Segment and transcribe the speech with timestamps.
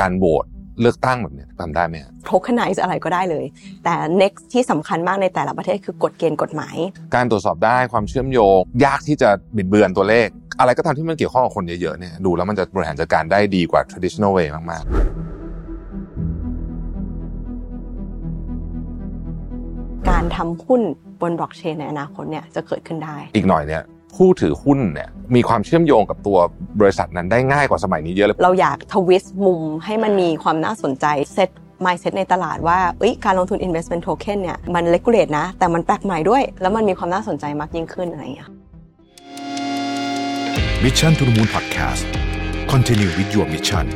[0.00, 0.44] การโหวต
[0.80, 1.94] เลือกตั้งแบบนี้ทำได้ไหม
[2.28, 3.44] tokenize อะไรก็ได้เลย
[3.84, 6.76] แต่ next ที่สำคัญมากในแต่ละประเทศคือกฎเกณฑ์กฎหมาย
[7.14, 10.28] การตรวจสอบได้ความเชื่อมโยง ยากที่จะบิดเบือนตัวเลข
[10.60, 14.90] อะไรก็ตามที่มันเกี่ยวข้องกับคนเยอะๆเนี่ยดูแล้วมันจะบริหารจัดการได้ดีกว่า traditional way มากๆ
[20.10, 20.80] การทำหุ้น
[21.20, 23.82] บนบล็อกเชนในอนาคตเนี่ยจะเกิดขึ้นได้ อีกหน่อยเนี่ย
[24.16, 26.38] ผู้ถือหุ้นเนี่ยมีความเชื่อมโยงกับตัว
[26.80, 31.50] บริษัทนั้นได้ง่ายกว่าสมัยนี้เยอะเลย เราอยากทวิสต์มุมให้มันมีความน่าสนใจเซต
[31.84, 32.78] mindset ในตลาดว่า
[33.24, 38.48] การลงทุน investment token เนี่ยมัน regulate นะ แต่มันแปลกใหม่ด้วย แล้วมันมีความน่าสนใจมากยิ่งขึ้นอะไรอย่างเงี้ย
[40.84, 42.04] Mission to the Moon Podcast
[42.72, 43.86] Continue with your mission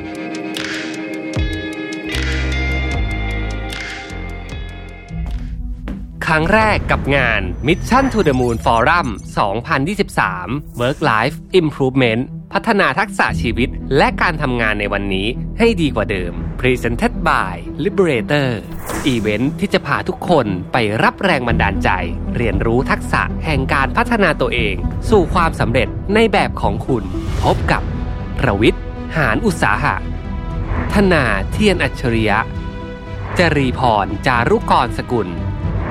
[6.32, 9.08] ครั้งแรกกับงาน Mission to the Moon Forum
[9.98, 15.28] 2023 Work Life Improvement พัฒนาทักษะชีวิตและการทำงานในวันนี้
[15.58, 17.54] ให้ดีกว่าเดิม Presented by
[17.84, 18.50] Liberator
[19.06, 21.90] event ที่จะพาทุกคนไปรับแรงบันดาลใจ
[22.36, 24.74] เรียนรู้ทักษะแห่งการพัฒนาตัวเอง
[25.10, 27.04] สู่ความสำเร็จในแบบของคุณ
[27.42, 27.82] พบกับ
[28.38, 28.82] ประวิทย์
[29.16, 29.94] หารอุตสาหะ
[30.94, 32.38] ธนาเทียนอัจฉริยะ
[33.38, 35.30] จรีพร จารุกรสกุล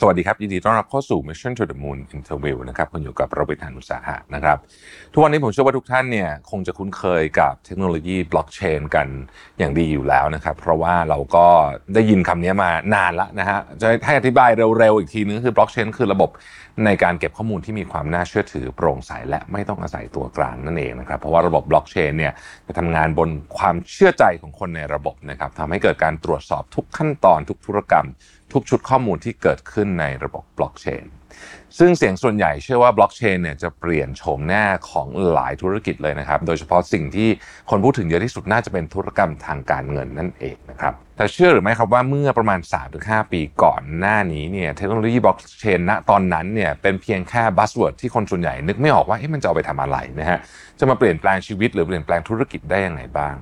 [0.00, 4.58] สวัสดีครับ ยินดีต้อนรับเข้าสู่ Mission to the Moon Interview นะครับคุณอยู่กับเราไปทานอุตสาหะนะครับ
[5.12, 9.06] ทุกวันนี้ผมเชื่อว่าทุกท่านเนี่ยคงจะคุ้นเคยกับเทคโนโลยีบล็อกเชนกัน
[9.58, 11.46] อย่างดีอยู่แล้วนะครับ เพราะว่าเราก็
[11.94, 16.30] ได้ยินคำนี้มานานแล้วนะฮะจะให้อธิบายเร็วๆ อีกทีนึงคือบล็อกเชนคือระบบ
[16.84, 22.32] ในการเก็บข้อมูลที่มีความน่าเชื่อถือโปร่งใสและไม่ต้องอาศัยตัวกลางนั่นเองนะครับเพราะว่าระบบบล็อกเชนเนี่ย
[22.66, 28.06] จะทำงานบนความเชื่อใจของคนในระบบนะครับทำให้เกิดการตรวจสอบทุกขั้นตอนทุกธุรกรรม
[28.52, 31.04] ทุกชุดข้อมูลที่เกิดขึ้นในระบบบล็อกเชน
[31.78, 37.28] ซึ่งเสียงส่วนใหญ่เชื่อว่าบล็อกเชนเนี่ยจะเปลี่ยนโฉมหน้าของหลายธุรกิจเลยนะครับ โดยเฉพาะสิ่งที่
[37.70, 42.60] คนพูดถึงเยอะที่สุดน่าจะเป็นธุรกรรมทางการเงินนั่นเองนะครับ แต่เชื่อหรือไม่ครับว่าเมื่อประมาณ
[42.96, 50.38] 3-5 ปีก่อนหน้านี้เนี่ยเทคโนโลยีบล็อกเชนณตอนนั้นเนี่ยเป็นเพียงแค่ buzzword ที่คนส่วนใหญ่นึกไม่ออกว่ามันจะเอาไปทำอะไรนะฮะ
[50.78, 53.34] จะมาเปลี่ยนแปลงชีวิตหรือเปลี่ยนแปลงธุรกิจได้ยังไงบ้าง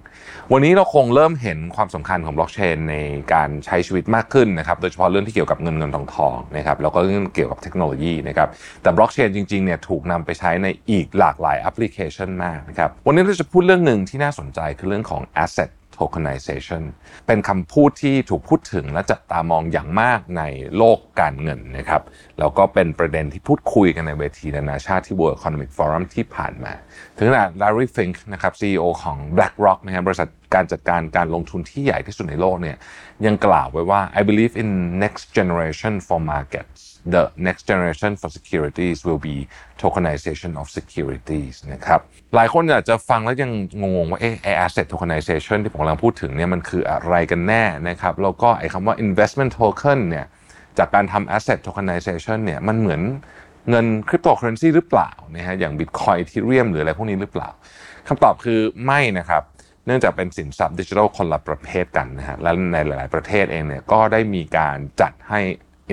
[0.53, 2.97] วันนี้เราคงเริ่มเห็นความสำคัญของบล็อกเชนใน
[3.35, 8.49] การใช้ชีวิตมากขึ้นนะครับโดยเฉพาะเรื่องที่เกี่ยวกับเงินเงินทองทองนะครับแล้วก็เรื่องเกี่ยวกับเทคโนโลยีนะครับ
[8.83, 16.83] แต่บล็อกเชนจริงๆเนี่ยถูกนำไปใช้ในอีกหลากหลายแอปพลิเคชันมากนะครับวันนี้เราจะพูดเรื่องหนึ่งที่น่าสนใจคือเรื่องของ asset tokenization
[17.27, 20.43] เป็นคำพูดที่ถูกพูดถึงและจับตามองอย่างมากใน
[20.77, 22.03] โลกการเงินนะครับ
[22.39, 26.73] แล้วก็เป็นประเด็นที่พูดคุยกันในเวทีนานาชาติที่ World Economic Forum ที่ผ่านมา
[27.17, 32.77] ถึงขนาด Larry Fink นะครับ CEO ของ BlackRock นะครับบริษัทการจัดการการลงทุนที่ใหญ่ที่สุดในโลกเนี่ย
[33.27, 34.69] ยังกล่าวไว้ว่า I believe in
[35.05, 36.81] next generation for markets
[37.15, 39.37] the next generation for securities will be
[39.83, 42.01] tokenization of securities นะครับ
[42.35, 43.51] หลายคนอาจจะฟังแล้วยัง
[43.83, 44.35] งงว่าเอ๊ะ
[44.65, 50.27] asset tokenization ที่ผมกำลังพูดถึงเนี่ยมันคืออะไรกันแน่นะครับแล้วก็ไอ้คำว่า investment token เนี่ย
[50.79, 53.03] จากการทำ asset tokenization เนี่ยมันเหมือน
[53.71, 57.51] เงินคริปโตเคอเรนซีหรือเปล่านะฮะอย่าง Bitcoin Ethereum หรืออะไรพวกนี้หรือเปล่า
[58.09, 59.43] คำตอบคือไม่นะครับ
[59.87, 65.41] เนื่องจากเป็นสินทรัพย์ดิจิทัลคนละประเภทกันนะฮะและในหลาย ๆ ประเทศเองเนี่ยก็ได้มีการจัดให้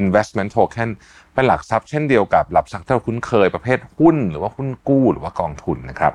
[0.01, 0.89] investment token
[1.33, 6.13] เป็นหลักทรัพย์เช่นเดียวกับหลักทรัพย์ที่เราคุ้นเคยประเภทหุ้น หรือว่าหุ้นกู้หรือว่ากองทุนนะครับ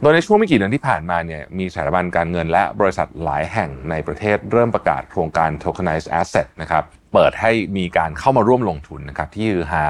[0.00, 9.86] โดยในช่วงไม่กี่เดือนที่ผ่านมาเนี่ยมีสถาบันการเงินและบริษัทหลายแห่งในประเทศเริ่มประกาศโครงการ tokenized asset นะครับเปิดให้มีการเข้ามาร่วมลงทุนนะครับที่ฮือฮา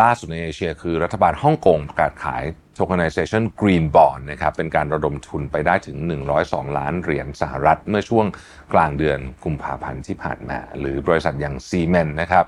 [0.00, 2.42] ล่าสุดในเอเชีย คือรัฐบาลฮ่องกงประกาศขาย
[2.80, 5.96] tokenization green bond นะครับเป็นการระดมทุนไปได้ถึง
[6.38, 8.26] 102 ล้านเหรียญสหรัฐ เมื่อช่วง
[8.72, 12.44] กลางเดือนกุมภาพันธ์ที่ผ่านมา หรือบริษัทอย่างซีเมนนะครับ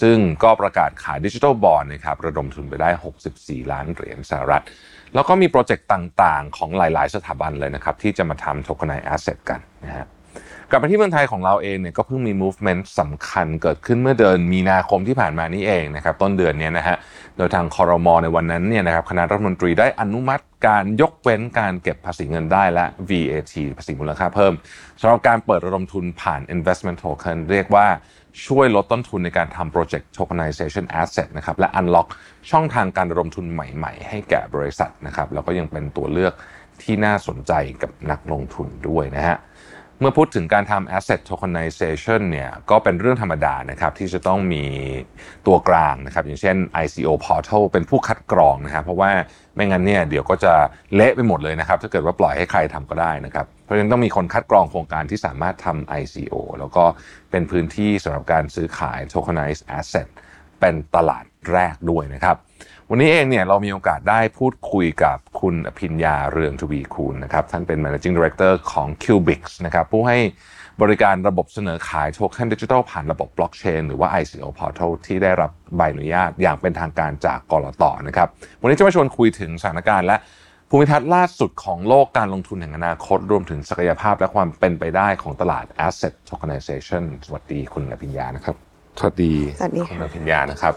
[0.00, 2.90] ซึ่งก็ประกาศขายดิจิทัลบอลนะครับระดมทุนไปได้
[3.34, 4.62] 64 ล้านเหรียญสหรัฐ
[5.14, 10.06] แล้วก็มีโปรเจกต์ต่างๆ ของหลาย ๆ สถาบันเลยนะครับ ที่จะมาทำ tokenized asset กันนะฮะ
[10.70, 16.96] กลับมาที่เมืองไทยของเราเองเนี่ยก็เพิ่งมี movement สำคัญเกิดขึ้นเมื่อเดือนมีนาคมที่ผ่านมานี้เองนะครับต้นเดือนนี้นะฮะ
[17.36, 24.52] โดยทางคอรมอในวันนั้นเนี่ยนะครับคณะรัฐมนตรีได้อนุมัติการยกเว้นการเก็บภาษีเงินได้และ VAT ภาษีมูลค่าเพิ่ม
[25.00, 27.86] สำหรับการเปิดระดมทุนผ่าน investment token เรียกว่า
[28.46, 32.08] ช่วยลดต้นทุนในการทำโปรเจกต์ tokenization asset นะครับและ unlock
[32.50, 36.32] ช่องทางการระดมทุนใหม่ ๆ ให้แก่บริษัทนะครับแล้วก็ยังเป็นตัวเลือก
[36.82, 37.52] ที่น่าสนใจ
[37.82, 39.38] กับนักลงทุนด้วยนะฮะ
[40.00, 44.64] เมื่อพูดถึงการทำ asset tokenization เนี่ยก็เป็นเรื่องธรรมดานะครับที่จะต้องมี
[45.46, 49.10] ตัวกลางนะครับอย่างเช่น ICO portal เป็นผู้คัดกรองนะครับเพราะว่า
[49.54, 50.52] ไม่งั้นเนี่ยเดี๋ยวก็จะ
[50.94, 56.84] เละไปหมดเลยนะครับถ้าเกิดว่าปล่อยให้ใครทำก็ได้นะครับเพราะฉะนั้นต้องมีคนคัดกรองโครงการที่สามารถทำ ICO แล้วก็
[57.30, 60.08] เป็นพื้นที่สำหรับการซื้อขาย tokenized asset
[60.60, 62.36] เป็นตลาดแรกด้วยนะครับ
[62.90, 70.18] วันนี้เองเนี่ยเรามีโอกาสได้พูดคุยกับคุณอภิญญาเรืองทวีคูณนะครับท่านเป็น managing director ของ Cubix นะครับผู้ให้
[70.82, 78.28] บริการระบบเสนอขายโทเค็นดิจิทัลผ่านระบบบล็อกเชนหรือว่า ICO Portal ที่ได้รับใบอนุญาตอย่างเป็นทางการจากกรตนะครับ
[78.60, 80.16] วันนี้จะมาชวนคุยถึงสถานการณ์และ
[80.70, 88.56] ภูมิทัศน์ล่าสุดของโลกการลงทุนแห่งอนาคต รวมถึงศักยภาพและความเป็นไปได้ของตลาด Asset Tokenization สวัสดีคุณอภิญญานะครับ
[88.98, 90.74] สวัสดี สวัสดีค่ะคุณอภิญญานะครับ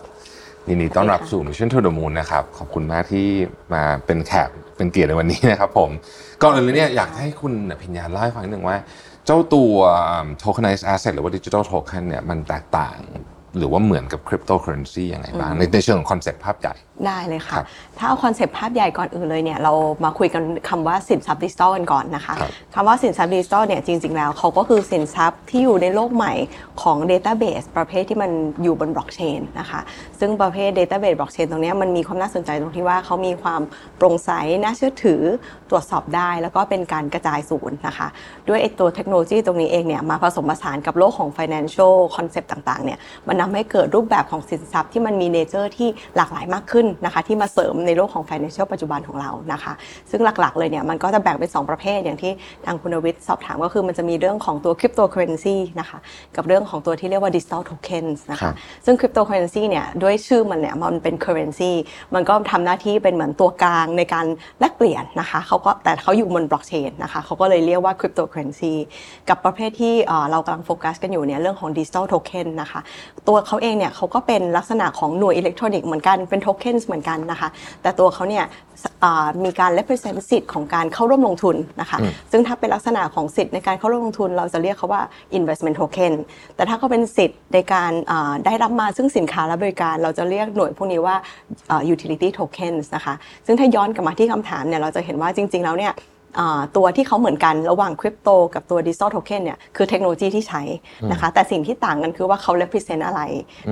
[0.70, 3.28] ยินดีต้อนรับสู่ Mission to the Moon นะครับ ขอบคุณมากที่
[3.74, 5.90] มาเป็นแขกเป็นเกียรติในวันนี้นะครับผม
[6.42, 8.78] ก่อนอื่นเลยเนี่ยอยากให้คุณอภิญญาเล่าให้ฟังนิดนึงว่า
[9.26, 9.74] เจ้าตัว
[10.44, 12.98] tokenized asset หรือว่า digital token เนี่ยมันแตกต่าง
[13.58, 16.74] หรือว่าเหมือนกับ cryptocurrency ยังไงบ้างในในเชิงของคอนเซ็ปต์ภาพใหญ่
[17.08, 17.66] ได้เลยค่ะครับ
[17.98, 19.74] ถ้าเอาคอนเซปต์ภาพใหญ่ก่อนอื่นเลยเนี่ยเรา
[20.04, 26.34] มาคุยกันคำว่าสินทรัพย์ดิจิทัลกันก่อนนะคะครับคำว่าสินทรัพย์ดิจิทัลเนี่ยจริง ๆ แล้วเขาก็คือสินทรัพย์ที่อยู่ในโลกใหม่
[26.82, 28.32] ของ Database ประเภทที่มัน
[28.64, 29.82] อยู่บนบล็อกเชนนะคะ
[30.20, 33.62] ซึ่งประเภท Database บล็อกเชนตรงเนี้ยมันมีความน่าสนใจตรงที่ว่าเขามีความ
[33.98, 34.32] โปร่งใส
[34.64, 35.22] น่าเชื่อถือ
[35.70, 38.08] ตรวจสอบได้ แล้วก็เป็นการกระจายศูนย์นะคะ
[38.48, 49.74] ด้วยไอ้ตัวเทคโนโลยีตรงนี้เองเนี่ยมาผสมผสานกับโลกของ financial concept ต่างๆเนี่ยมันทำให้เกิดรูปแบบของสินทรัพย์ที่มันมีเนเจอร์ที่หลากหลายมากขึ้นนะคะที่มาเสริมในโลกของ financial ปัจจุบันของเรานะคะ
[50.12, 52.32] ซึ่งหลักๆเลยเนี่ยมันก็จะแบ่งเป็น 2 ประเภทอย่างที่
[52.66, 56.00] ทางคุณวิทย์สอบถามก็คือมันจะมีเรื่องของตัว cryptocurrency นะคะ
[56.36, 58.56] กับเรื่องของตัวที่เรียกว่า digital tokens นะครัคะบ
[58.86, 61.72] ซึ่ง cryptocurrency เนี่ยด้วยชื่อมันเนี่ยมันเป็น currency
[62.16, 64.26] มันก็ทำหน้าที่เป็นเหมือนตัวกลางในการ
[64.60, 68.74] แลกเปลี่ยนนะคะเขาก็แต่เขาอยู่บนบล็อกเชนนะคะเขาก็เลยเรียกว่า cryptocurrency
[69.30, 72.80] กับประเภทที่เอ่อเรากำลังโฟกัสกันอยู่เนี่ยเรื่องของ digital token นะคะ
[73.28, 77.50] ตัวเขาเองเนี่ยเขาก็เป็นลักษณะของหน่วยอิเล็กทรอนิกส์เหมือนกันเป็น tokens เหมือนกันนะคะ
[77.82, 78.46] แต่ตัวเขาเนี่ย
[79.04, 81.98] อ่ามีการ represent สิทธิ์ของการเข้าร่วมลงทุนนะคะ
[82.32, 85.02] ซึ่งถ้าเป็นลักษณะของสิทธิ์ในการเข้าร่วมลงทุน เราจะเรียกเขาว่า
[85.38, 86.14] investment token
[86.56, 91.16] แต่ถ้าเขาเป็นสิทธิ์ในการอ่าได้รับมาซึ่งสินค้าและบริการ เราจะเรียกหน่วยพวกนี้ว่า
[91.70, 93.14] อ่า utility tokens นะคะ
[93.46, 96.19] ซึ่งถ้าย้อนกลับมาที่คำถามเนี่ยเราจะเห็นว่าจริง ๆ แล้วเนี่ยอ่า
[96.78, 100.62] ตัวที่เขาเหมือนกันระหว่างคริปโตกับตัวดิจิ t a ลโทเค็นเนี่ยคือเทคโนโลยีที่ใช้
[101.12, 103.22] นะคะแต่สิ่งที่ต่างกันคือว่าเขา represent อะไร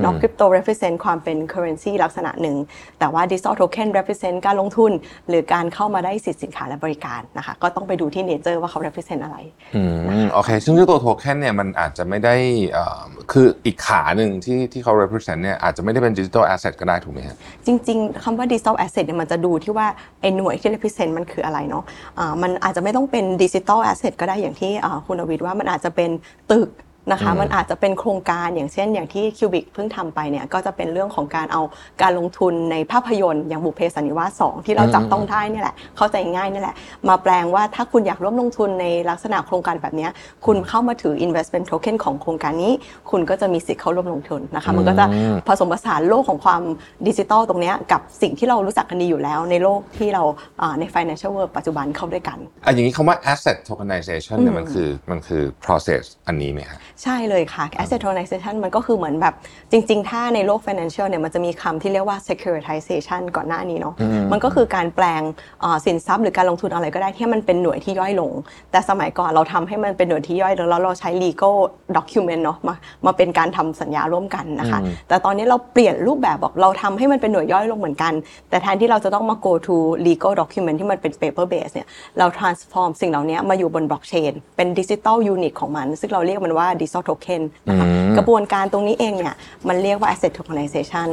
[0.01, 2.57] เนาะคริปโต represent ความเป็น currency ลักษณะหนึ่ง
[2.99, 4.91] แต่ว่าดิจิ t a ลโทเค็น represent การลงทุน
[5.29, 9.37] หรือการเข้ามาได้สิทธิสินค้าและบริการนะคะก็ต้องไปดูที่ nature ว่าเขา represent อะไร
[9.75, 9.81] อื
[10.23, 12.35] มโอเค ซึ่งเจ้าตัวโทเค็นเนี่ยมันอาจจะไม่ได้
[12.71, 13.01] เอ่อ
[13.31, 19.87] คืออีกขาหนึ่งที่ที่เขา represent เนี่ยอาจจะไม่ได้เป็น digital asset ก็ได้ถูกไหมฮะจริง ๆคำว่า digital asset เนี่ยมันจะดูที่ว่า
[20.21, 21.83] ไอ้หน่วยที่ represent มันคืออะไรเนาะ
[22.19, 24.71] อ่ามันอาจจะไม่ต้องเป็น digital asset ก็ได้อย่างที่
[25.07, 26.09] คุณอวิทย์ว่ามันอาจจะเป็น
[26.51, 26.69] ตึก
[27.11, 31.61] นะคะมันอาจจะเป็นโครงการอย่างเช่น อย่างที่คิวบิกเพิ่งทำไปเนี่ยก็จะเป็นเรื่องของการเอา
[32.01, 36.75] การลงทุนในภาพยนตร์อย่างบุพเพสันนิวาสสองที่เราจับต้องได้นี่แหละ เข้าใจง่ายนี่แหละ
[37.09, 40.11] มาแปลงว่าถ้าคุณอยากร่วมลงทุนในลักษณะโครงการแบบเนี้ย
[40.45, 42.73] คุณเข้ามาถือ investment token ของโครงการนี้
[43.11, 46.61] คุณก็จะมีสิทธิ์เข้าร่วมลงทุนนะคะมันก็จะอืมผสมผสานโลกของความ
[47.07, 50.23] ดิจิตอลตรงเนี้ยกับสิ่งที่เรารู้จักกันดีอยู่แล้ว ในโลกที่เรา
[50.61, 59.33] อ่าใน financial world ปัจจุบันเข้าด้วยกันอะอย่างนี้คำว่า asset tokenization เนี่ยมันคือมันคือ process อันนี้ไหมฮะใช่เลยค่ะ asset tokenization มันก็คือเหมือนแบบ
[59.71, 63.93] จริง ๆ ถ้าในโลก financial เนี่ยมันจะมีคำที่เรียกว่า securitization ก่อนหน้านี้เนาะ
[64.31, 65.21] มันก็คือการแปลง
[65.63, 68.31] อ่าสินทรัพย์หรือการลงทุนอะไรก็ได้ที่มันเป็นหน่วยที่ย่อยลง
[68.71, 71.57] แต่สมัยก่อนเราทำให้มันเป็นหน่วยที่ย่อยลงแล้วเราใช้ legal
[71.97, 78.13] document เนาะมามาเป็นการทำสัญญาร่วมกันนะคะแต่ตอนนี้เราเปลี่ยนรูปแบบบอกเราทำให้มันเป็นหน่วยย่อยลงเหมือนกัน
[78.49, 79.75] แต่แทนที่เราจะต้องมา go to
[80.07, 81.87] legal document ที่มันเป็น paper base เนี่ย
[82.19, 87.85] เรา transform สิ่งเหล่านี้มาอยู่บน blockchain เป็น digital unit ของมัน ซึ่งเราเรียกมันว่า digital token นะคะ
[88.17, 89.35] กระบวนการตรงนี้เองเนี่ย
[89.67, 91.07] มันเรียกว่า asset tokenization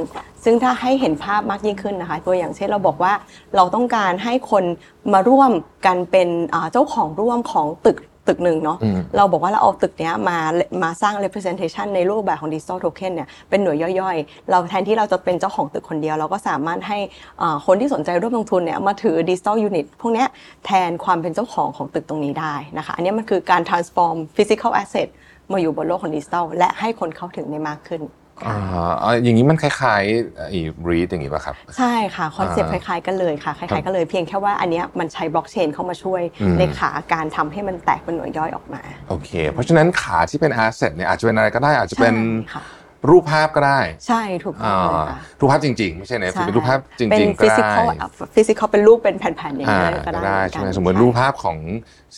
[0.44, 3.12] ซึ่งถ้าให้เห็นภาพมากยิ่งขึ้นนะคะตัวอย่างเช่นเราบอกว่า
[3.56, 4.64] เราต้องการให้คน
[5.12, 5.50] มาร่วม
[5.86, 8.78] กันเป็นอ่าเจ้าของร่วมของตึกตึกหนึ่งเนาะ
[9.16, 10.38] เราบอกว่าเราเอาตึกเนี้ยมา
[10.82, 16.98] มาสร้าง representation ในรูปแบบของ digital token เนี่ยเป็นหน่วยย่อยๆ เราแทนที่เราจะเป็นเจ้าของตึกคนเดียว เราก็สามารถให้
[17.42, 20.28] อ่าคนที่สนใจร่วมลงทุนเนี่ยมาถือ digital unit พวกเนี้ย
[20.66, 25.08] แทนความเป็นเจ้าของของตึกตรงนี้ได้นะคะอันเนี้ยมันคือการ transform physical asset
[25.52, 28.02] มาอยู่บนโลกของดิจิทัลและให้คนเข้าถึงได้มากขึ้น
[28.46, 28.56] อ่า
[29.02, 42.62] อ่าอย่างนี้มันคล้ายๆไอ้ read อย่างนี้ป่ะครับ ใช่ค่ะ คอนเซ็ปต์คอ่าล้ายๆกันเลยค่ะคล้ายๆกันเลยเพียงแค่ว่าอันเนี้ยมันใช้บล็อกเชนเข้ามาช่วยอืมในขาการทำให้มันแตกเป็นหน่วยย่อยออกมา โอเค เพราะฉะนั้นขาที่เป็น asset เนี่ยอาจจะเป็นอะไรก็ได้อาจจะเป็นใช่ค่ะ
[43.10, 47.94] รูปภาพก็ได้ ใช่ถูกต้องเลยค่ะรูปภาพจริง ๆ ไม่ใช่ในใช่เป็นรูปภาพจเป็นริงๆก็ฟิสิได้กอล
[48.34, 51.58] ฟิสิกอลเป็นรูปเป็นแผ่นๆอย่างอ่านี้ยก็ก็ได้ได้เหใช่ไหมอนกันสมมติรูปภาพของ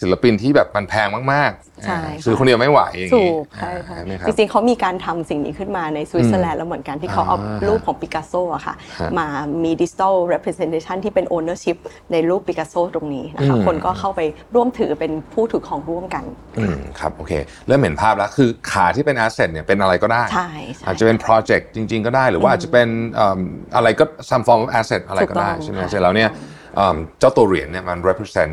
[0.00, 9.26] ศิลปินที่แบบมันแพงมากๆใช่อ่าซื้อคนเดียวไม่ไหวอย่างถูงี้กใช่ค่ะอ่าไหมครับจริงๆเขามีการทำสิ่งนี้ขึ้นมาในสวิตเซอร์แลนด์แล้วเหมือนกันที่เขาเอาอ่ารูปของปิกัสโซอะค่ะฮะมา
[9.64, 11.76] มีดิจิทัล representation ที่เป็น ownership
[12.12, 14.20] ในรูปปิกัสโซตรงนี้นะคะอืมคนก็เข้าไป
[14.54, 16.24] ร่วมถือเป็นผู้ถือของร่วมกัน
[16.58, 17.32] อืมครับโอเค
[17.66, 23.38] เริ่มเห็นภาพแล้วคือขาที่เป็นแอสเซทเนี่ยเป็นอะไรก็ได้ใช่ใช่อาจจะเป็นโปรเจกต์จริง ๆ ก็ได้ หรือว่าอาจจะเป็นเอิ่ม
[23.76, 26.30] อะไรก็ some form of asset อะไรก็ได้ถูกต้องใช่ไหมค่ะเสร็จแล้วเนี่ย
[26.76, 28.52] เอิ่มเจ้าตัวเหรียญเนี่ยมัน represent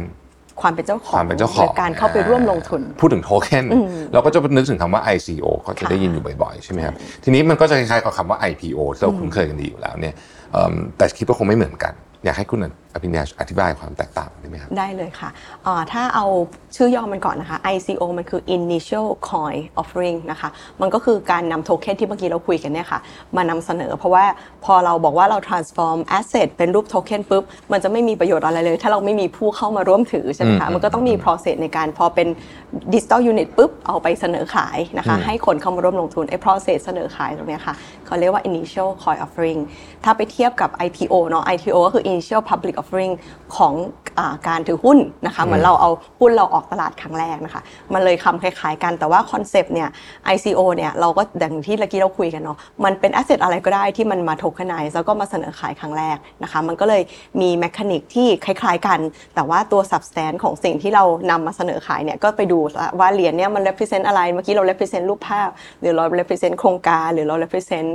[0.62, 3.66] ความเป็นเจ้าของความเป็นเจ้าของหรืการเข้าไปร่วมลงทุน พูดถึงโทเค็น
[4.14, 10.16] เราก็จะนึกถึงคำว่า ICO ก็จะได้ยินอยู่บ่อยๆ ใช่ไหมครับ ทีนี้มันก็จะคล้ายๆกับคำว่า IPO ที่เราคุ้นเคยกันดีอยู่แล้วเนี่ย
[10.52, 11.94] เอิ่มแต่คิดว่าคงไม่เหมือนกัน
[12.26, 12.60] อยากให้คุณ
[12.94, 15.30] อภิญญาอธิบายความแตกต่างได้ไหมครับ ได้เลยค่ะ
[15.64, 16.26] เอ่อถ้าเอา
[16.76, 20.50] ชื่อย่อมันก่อนนะคะ ICO มันคือ Initial Coin Offering นะคะ
[20.82, 23.00] มันก็คือการนำโทเค็นที่เมื่อกี้เราคุยกันเนี่ยค่ะ
[23.36, 24.26] มานำเสนอ เพราะว่า
[24.66, 32.28] พอเราบอกว่าเรา transform asset เป็นรูปโทเค็นปุ๊บ มันจะไม่มีประโยชน์อะไรเลย ถ้าเราไม่มีผู้เข้ามาร่วมถือใช่ไหมคะ มันก็ต้องมี process ในการพอเป็น
[32.94, 37.74] digital unit ปุ๊บ เอาไปเสนอขายนะคะ ให้คนเข้ามาร่วมลงทุนไอ้ process เสนอขายตรงเนี้ยค่ะ
[38.06, 39.60] เขาเรียกว่า initial coin offering
[40.04, 43.14] ถ้าไปเทียบกับ IPO เนาะ IPO ก็คือ initial public offering
[43.56, 43.74] ของ
[44.20, 45.90] อาการถือหุ้นนะคะเหมือนเราเอา
[46.20, 47.62] หุ้นเราออกตลาดครั้งแรกนะคะ
[47.94, 49.90] มันเลยคำคล้ายๆกันแต่ว่าคอนเซปต์เนี่ย
[50.36, 57.02] ICO เนี่ยเราก็อย่างที่เมื่อกี้เราคุยกันเนาะมันเป็น asset อะไรก็ได้ที่มันมา tokenize แล้วก็มาเสนอขายครั้งแรกนะคะมันก็เลย
[57.42, 59.00] มี mechanic ที่คล้ายๆกัน
[59.36, 62.60] แต่ว่าตัว substance ของสิ่งที่เรานำมาเสนอขายเนี่ยก็ไปดู
[63.00, 65.50] ว่าเหรียญเนี่ยมัน represent อะไรเมื่อกี้เรา represent รูปภาพ
[65.82, 67.90] หรือเรา represent โครงการ หรือเรา represent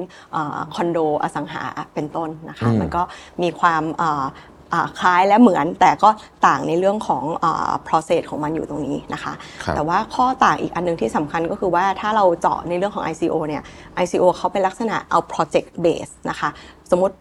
[0.74, 3.02] คอนโดอสังหาเป็นต้นนะคะมันก็
[3.42, 4.07] มีความอ่าอ่า
[5.00, 6.10] คล้ายและเหมือนแต่ก็
[6.46, 13.62] ต่างในเรื่องของอา process ของมันอยู่ตรงนี้นะคะครับแต่ว่าข้อต่างอีกอันหนึงที่สำคัญก็คือว่าถ้าเราเจาะในเรื่องของ ICO เนี่ย
[14.02, 16.48] ICO เขาเป็นลักษณะเอา project base นะคะ
[16.90, 17.16] สมมติ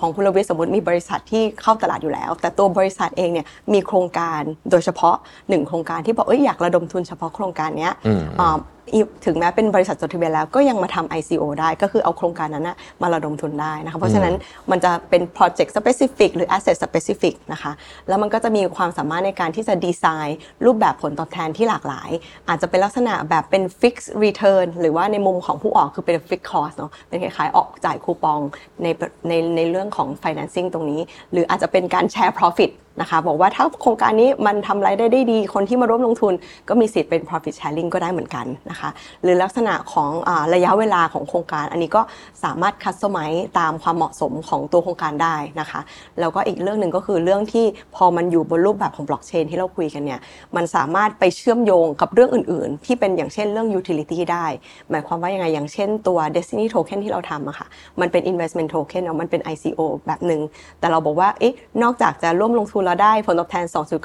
[0.00, 4.40] ของคุณลวิทย์สมมติมีบริษัทที่เข้าตลาดอยู่แล้ว แต่ตัวบริษัทเองเนี่ยมีโครงการ
[4.70, 5.16] โดยเฉพาะ
[5.48, 8.77] หนึ่งโครงการที่บอกเอ้ยอยากระดมทุนเฉพาะโครงการเนี้ยอืมอ่าอี
[9.24, 14.34] ถึงแม้เป็นบริษัทจดทะเบียนแล้วก็ยังมาทำ ICO ได้ก็คือเอาโครงการนั้นนะมาระดมทุนได้นะคะเพราะฉะนั้น
[14.70, 17.72] มันจะเป็น project specific หรือ asset specific นะคะ
[18.08, 22.10] แล้วมันก็จะมีความสามารถในการที่จะดีไซน์รูปแบบผลตอบแทนที่หลากหลาย
[22.48, 28.40] อาจจะเป็นลักษณะแบบเป็น fixed return หรือว่าในมุมของผู้ออกคือเป็น fixed cost เนาะเป็นคล้ายๆ ออกจ่ายคูปอง
[28.82, 28.86] ใน
[29.28, 31.00] ในในเรื่องของ financing ตรงนี้
[31.32, 36.32] หรืออาจจะเป็นการแชร์ profit นะคะบอกว่าถ้าโครงการนี้มันทำรายได้ได้ดี คนที่มาร่วมลงทุน
[36.68, 38.90] ก็มีสิทธิ์เป็น profit sharing ก็ได้เหมือนกันนะคะ
[39.22, 42.02] หรือลักษณะของอาระยะเวลาของโครงการ อันนี้ก็
[42.44, 43.18] สามารถคัสตอมไม
[43.58, 45.80] ตามความเหมาะสมของตัวโครงการได้นะคะ
[46.20, 50.20] แล้วก็อีกเรื่องหนึ่งก็คือเรื่องที่พอมันอยู่บนรูปแบบของบล็อกเชนที่เราคุยกันเนี่ย
[50.56, 54.46] มันสามารถไปเชื่อมโยงกับเรื่องอื่น ๆ ที่เป็นอย่างเช่นเรื่อง utility ได้
[54.90, 57.66] หมายความว่ายังไงอย่างเช่นตัว destiny token ที่เราทำอะค่ะ
[58.00, 60.40] มันเป็น investment token เนาะมันเป็น ICO แบบหนึ่ง
[60.80, 63.64] แต่เราบอกว่าเอ๊ะนอกจากจะร่วมลงทุนแล้วได้ผลตอบแทน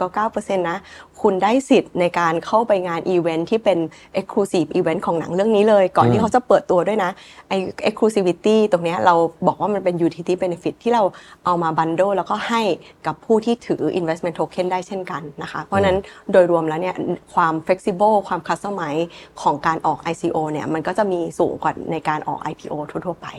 [0.09, 0.77] 2.99%นะ
[1.21, 3.79] คุณได้สิทธิ์ในการเข้าไปงานอีเวนท์ที่เป็น
[4.19, 7.11] exclusive event ของหนังเรื่องนี้เลย ก่อนที่เขาจะเปิดตัวด้วยนะ
[7.49, 7.57] ไอ้
[7.89, 9.15] exclusivity ตรงนี้เรา
[9.47, 11.03] บอกว่ามันเป็น utility benefit ที่เรา
[11.45, 12.61] เอามา bundle แล้วก็ให้
[13.07, 15.97] กับผู้ที่ถือ investment token ได้เช่นกันนะคะ เพราะฉะนั้น
[16.31, 16.95] โดยรวมแล้วเนี่ย
[17.33, 19.05] ความ flexible ความ customize
[19.41, 23.29] ของการออก ICO เนี่ยมันก็จะมีสูงกว่าในการออก IPO ทั่วๆไป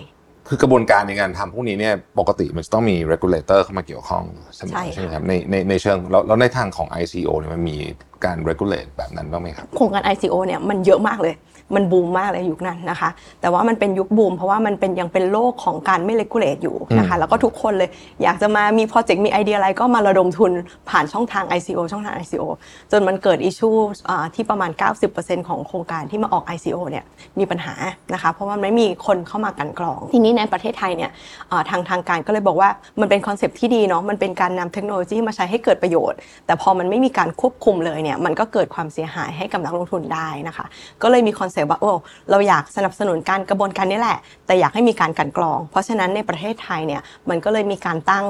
[0.48, 4.24] คือกระบวนการในการทำพวกนี้เนี่ยปกติมันจะต้องมี regulator เข้ามาเกี่ยวข้อง
[4.56, 7.76] เสมอใช่ค่ะใช่ไหมครับในในในเชิงแล้วแล้วในทางของ ICO เนี่ยมันมี
[8.24, 11.34] การ regulate แบบนั้นบ้างไหมครับโครงการ ICO เนี่ยมันเยอะมากเลย
[11.74, 17.90] มันบูมมากเลยยุคนั้นนะคะ แต่ว่ามันเป็นยุคบูมเพราะว่ามันเป็นยังเป็นโลกของการไม่เลกูเลตอยู่นะคะ แล้วก็ทุกคนเลย
[18.22, 20.52] อยากจะมามีโปรเจกต์มีไอเดียอะไรก็มาระดมทุน
[20.90, 22.44] ผ่านช่องทาง ICO ช่องทาง ICO
[22.92, 23.70] จนมันเกิด issue
[24.34, 24.70] ที่ประมาณ
[25.10, 27.04] 90%ของโครงการที่มาออก ICO เนี่ย
[27.38, 27.74] มีปัญหา
[28.14, 31.10] นะคะ เพราะว่าไม่มีคนเข้ามากลั่นกรอง ทีนี้ในประเทศไทยเนี่ย
[31.50, 32.68] อ่าทางทางการก็เลยบอกว่า
[33.00, 40.66] มันเป็นคอนเซปต์ที่ดีเนาะมันเป็นการนำเทคโนโลยีมาใช้ให้เกิดประโยชน์ แต่พอมันไม่มีการควบคุมเลยเนี่ยมันก็เกิดความเสียหายให้กับนักลงทุนได้นะคะ
[41.02, 41.92] ก็เลยมีคอนเซปต์ว่าโอ้
[42.30, 48.24] เราอยากสนับสนุนการกระบวนการนี้แหละ แต่อยากให้มีการกลั่นกรอง เพราะฉะนั้นในประเทศไทยเนี่ยมันก็เลยมีการตั้ง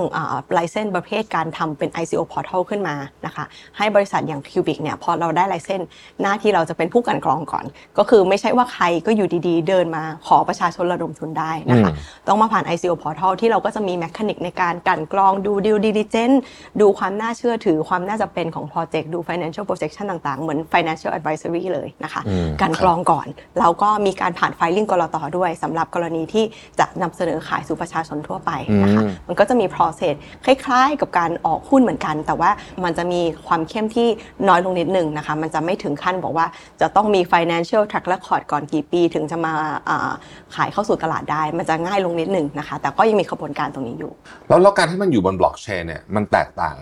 [0.55, 2.95] ไลเซนส์ประเภทการทำเป็น ICO portal ขึ้นมา
[3.27, 3.45] นะคะ
[3.79, 5.89] ให้บริษัทอย่าง Cubic เนี่ยพอเราได้ไลเซนส์
[6.23, 7.65] หน้าที่เราจะเป็นผู้กลันกรองก่อน
[7.99, 11.91] ก็คือไม่ใช่ว่าใครก็อยู่ดีๆ เดินมาขอประชาชนระดมทุนได้นะคะ
[12.29, 16.37] ต้องมาผ่าน ICO portal ที่เราก็จะมีแมคานิกในการกลันกรองดู due diligence
[16.81, 23.27] ดูความน่าเชื่อถือความน่าจะเป็นของโปรเจกต์ดู financial financial projection ต่างๆ เหมือน financial advisory เลยนะคะอืมการครับกรองก่อน
[23.59, 26.45] แล้วก็มีการผ่าน filing กรตด้วยสำหรับกรณีที่
[26.79, 28.51] จะนำเสนอขายสู่ประชาชนทั่วไป
[28.83, 32.51] นะคะอืมมันก็จะมี process คล้ายๆ กับการออกหุ้นเหมือนกัน แต่ว่า
[32.85, 34.09] มันจะมีความเข้มที่
[34.49, 36.47] น้อยลงนิดนึงนะคะมันจะไม่ถึงขั้นบอกว่า
[36.81, 39.53] จะต้องมี financial track record ก่อนกี่ปีถึงจะมา
[39.89, 40.11] อ่า
[40.55, 44.13] ขายเข้าสู่ตลาดได้ มันจะง่ายลงนิดนึงนะคะ แต่ก็ยังมีกระบวนการตรงนี้อยู่
[44.49, 46.77] แล้วแล้วการที่มันอยู่บนบล็อกเชนเนี่ยมันแตกต่าง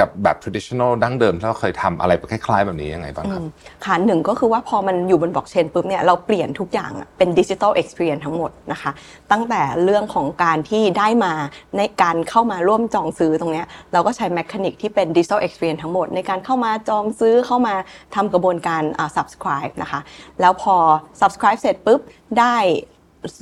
[0.00, 3.42] กับแบบ traditional ดั้งเดิมที่เราเคยทำอะไรคล้ายๆ แบบนี้ยังไงบ้างครับ
[3.84, 8.90] ค่ะหนึ่งก็คือว่าพอมันอยู่บนบล็อกเชนปุ๊บเนี่ยเราเปลี่ยนทุกอย่างเป็น digital experience ทั้งหมดนะคะ
[9.32, 11.32] ตั้งแต่เรื่องของการที่ได้มา
[11.76, 17.74] ในการเข้ามาร่วมจองซื้อตรงเนี้ยเราก็ใช้ mechanic ที่เป็น digital experience ทั้งหมด ในการเข้ามาจองซื้อเข้ามา
[18.14, 20.00] ทำกระบวนการอ่า subscribe นะคะ
[20.40, 20.76] แล้วพอ
[21.20, 22.00] subscribe เสร็จปุ๊บ
[22.40, 22.56] ได้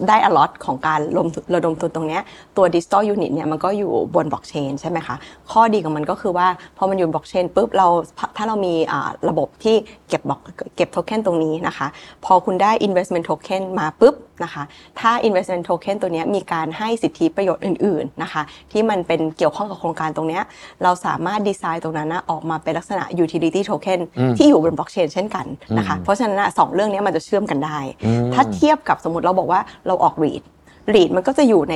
[0.08, 2.22] ได้ allot ของการร่วมระดมทุนตรงเนี้ย
[2.56, 5.16] ตัวดิจิ t a ลยูนิตเนี่ยมันก็อยู่บนบล็อกเชนใช่ไหมคะ
[5.52, 7.88] ข้อดีของมันก็คือว่าพอมันอยู่บล็อกเชนปุ๊บเรา
[8.36, 9.76] ถ้าเรามีอ่าระบบที่
[10.08, 10.40] เก็บบล็อก
[10.76, 11.86] เก็บโทเค็นตรงนี้นะคะ
[12.24, 14.14] พอคุณได้ investment token มาปุ๊บ
[14.44, 14.62] นะคะ
[15.00, 18.42] ถ้า investment token ตัวเนี้ยมีการให้สิทธิประโยชน์อื่นๆนะคะ
[18.72, 20.42] ที่มันเป็นเกี่ยวข้องกับโครงการตรงเนี้ย
[20.82, 24.00] เราสามารถดีไซน์ตรงนั้นนะออกมาเป็นลักษณะ utility token
[24.38, 25.46] ที่อยู่บนบล็อกเชนเช่นกัน
[25.78, 27.78] นะคะ เพราะฉะนั้นนะสองเรื่องเนี้ยมันจะเชื่อมกันได้
[28.34, 30.42] ถ้าเทียบกับสมมติเราบอกว่าเราออกรีด
[30.94, 31.74] read read มันก็จะอยู่ใน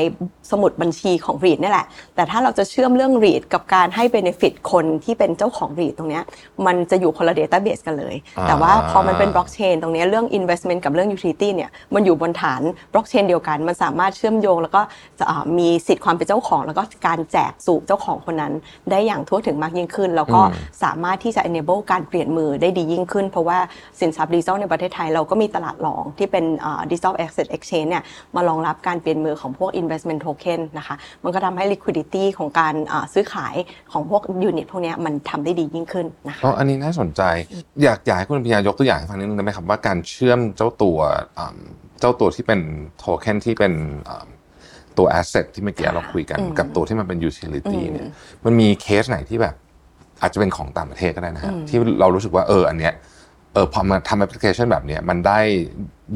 [0.51, 6.23] สมุดบัญชีของ read นี่แหละ แต่ถ้าเราจะเชื่อมเรื่อง read กับการให้ benefit คนที่เป็นเจ้าของ read ตรงเนี้ย
[6.67, 12.63] มันจะอยู่คนละ database กันเลยอ่าแต่ว่าพอมันเป็น blockchain ตรงเนี้ยเรื่อง investment กับเรื่อง utility เนี่ยมันอยู่บนฐาน
[12.93, 14.83] blockchain เดียวกัน มันสามารถเชื่อมโยง แล้วก็
[15.19, 18.53] จะอ่ามีสิทธิ์ความเป็นเจ้าของ แล้วก็การแจกสู่เจ้าของคนนั้น
[18.91, 20.41] ได้อย่างทั่วถึงมากยิ่งขึ้น แล้วก็
[20.83, 23.59] สามารถที่จะ enable การเปลี่ยนมือได้ดียิ่งขึ้น เพราะว่า
[24.01, 28.03] สินทรัพย์ดิจิทัลในประเทศไทยเราก็มีตลาดรองที่เป็นอ่า digital asset exchange เนี่ย
[28.37, 33.55] มารองรับการเปลี่ยนมือของพวก investment token นะคะมันก็ทำให้ liquidity ของการอ่าซื้อขาย
[33.93, 37.23] ของพวก unit พวกเนี้ยมันทำได้ดียิ่งขึ้นนะคะอ๋ออันนี้น่าสนใจ
[37.83, 40.99] อยากอยากให้คุณอภิญญายกตัวอย่างให้ฟังนิดนึงได้ไหมครับว่าการเชื่อมเจ้าตัว
[41.39, 42.61] อ่ำเจ้าตัวที่เป็น
[42.99, 43.73] โทเค็นที่เป็น
[44.09, 48.07] อ่ำตัว asset ที่เมื่อกี้เราคุยกันกับตัวที่มันเป็น utility เนี่ย
[48.45, 49.55] มันมีเคสไหนที่แบบ
[50.23, 52.95] อาจจะเป็นของต่างประเทศก็ได้นะฮะที่เรารู้สึกว่าเอออันเนี้ย
[53.55, 55.39] เออพอมาทำแอปพลิเคชันแบบเนี้ยมันได้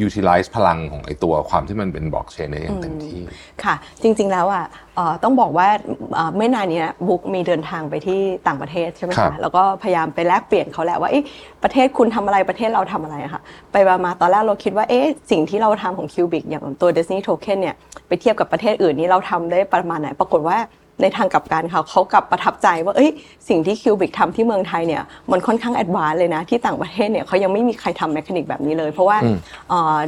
[0.06, 3.22] utilize พลังของไอตัวความที่มันเป็นบล็อกเชนได้อย่างเต็มที่
[3.64, 4.64] ค่ะ จริง ๆ แล้วอะ
[4.96, 5.68] เอ่อต้องบอกว่า
[6.14, 11.24] เอ่อไม่นานนี้นะบุ๊กมีเดินทางไปที่ต่างประเทศใช่ไหมคะครับแล้วก็พยายามไปแลกเปลี่ยนเขาแหละว่าเอ๊ะ
[11.62, 17.76] ประเทศคุณทำอะไรประเทศเราทำอะไรอะค่ะ ไปมาๆตอนแรกเราคิดว่าเอ๊ะสิ่งที่เราทำของ Cubic อย่างตัว Destiny Token เนี่ย
[18.08, 20.59] ไปเทียบกับประเทศอื่นนี่เราทำได้ประมาณไหน ปรากฏว่า
[21.02, 23.11] ในทางกลับกันค่ะเขากลับประทับใจว่าเอ้ย
[23.48, 29.18] สิ่งที่ Kubix ทำที่เมืองไทยเนี่ยมันค่อนข้าง advance เลยนะ ที่ต่างประเทศเนี่ยเขายังไม่มีใครทำ mechanic แบบนี้เลย เพราะว่า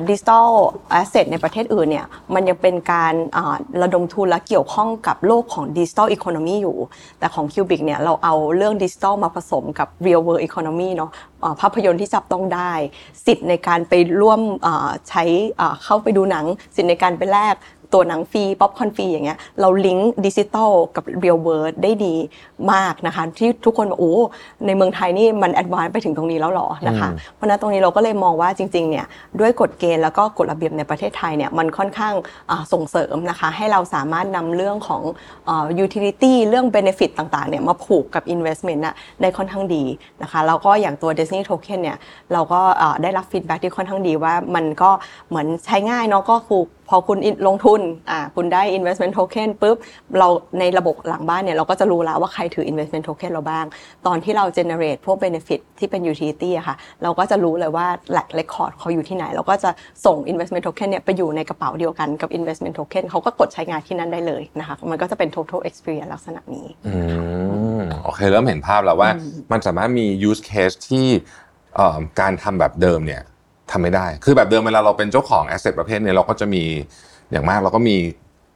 [0.08, 0.48] digital
[0.90, 6.76] asset ในประเทศอื่นเนี่ยมันยังเป็นการอ่าระดมทุนและเกี่ยวข้องกับโลกของ digital economy อยู่
[7.18, 11.10] แต่ของ Kubix เนี่ยเราเอาเรื่องดิจิทัลมาผสมกับ real world economy เนาะ
[11.44, 12.72] อ่าภาพยนตร์ที่จับต้องได้
[13.26, 15.24] สิทธิ์ในการไปร่วมอ่าใช้
[15.60, 16.46] อ่าเข้าไปดูหนัง
[16.76, 17.54] สิทธิ์ในการไปแลก
[17.92, 22.14] ตัวหนังฟรีป๊อปคอนฟรีอย่างเงี้ยเรา link digital กับ real world ได้ดี
[22.72, 24.14] มากนะคะ ที่ทุกคนบอกโอ้
[24.66, 29.06] ในเมืองไทยนี่มัน advance ไปถึงตรงนี้แล้วเหรอนะคะเพราะฉะนั้นตรงนี้เราก็เลยมองว่าจริงๆเนี่ย
[29.40, 32.14] ด้วยกฎเกณฑ์แล้วก็กฎระเบียบในประเทศไทยเนี่ยมันค่อนข้าง
[32.50, 35.02] อ่าส่งเสริมนะคะ ให้เราสามารถนำเรื่องของ
[35.78, 39.84] utility เรื่อง benefit ต่างๆเนี่ยมาผูกกับ investment น่ะได้ค่อนข้างดี
[40.22, 41.98] นะคะแล้วก็อย่างตัว Destiny Token เนี่ย
[42.32, 44.90] เราก็อ่าได้รับ feedback ที่ค่อนข้างดีว่ามันก็
[45.28, 49.76] เหมือนใช้ง่ายเนาะก็คือ พอคุณลงทุนอ่าคุณได้ investment token ปุ๊บ
[50.18, 53.64] เราในระบบหลังบ้านเนี่ยเราก็จะรู้แล้วว่าใครถือ investment token เราบ้าง
[54.06, 59.70] ตอนที่เรา generate พวก benefit ที่เป็น utility อะค่ะ เราก็จะรู้เลยว่าหลัก record เขาอยู่ที่ไหน เราก็จะ
[60.06, 66.94] ส่ง investment token เนี่ยไปอยู่ในกระเป๋าเดียวกันกับ investment token เขาก็กดใช้งานที่นั่นได้เลยนะคะ มันก็จะเป็น total experience ลักษณะนี้อื
[67.80, 69.10] มโอเคเริ่มเห็นภาพแล้วว่า
[69.52, 71.06] มันสามารถมี use case ที่
[71.76, 73.22] เอ่อการทำแบบเดิมเนี่ย
[73.70, 76.64] ทำไม่ได้ คือแบบเดิมเวลาเราเป็นเจ้าของ asset ประเภทเนี้เราก็จะมี
[77.30, 77.96] อย่างมากเราก็มี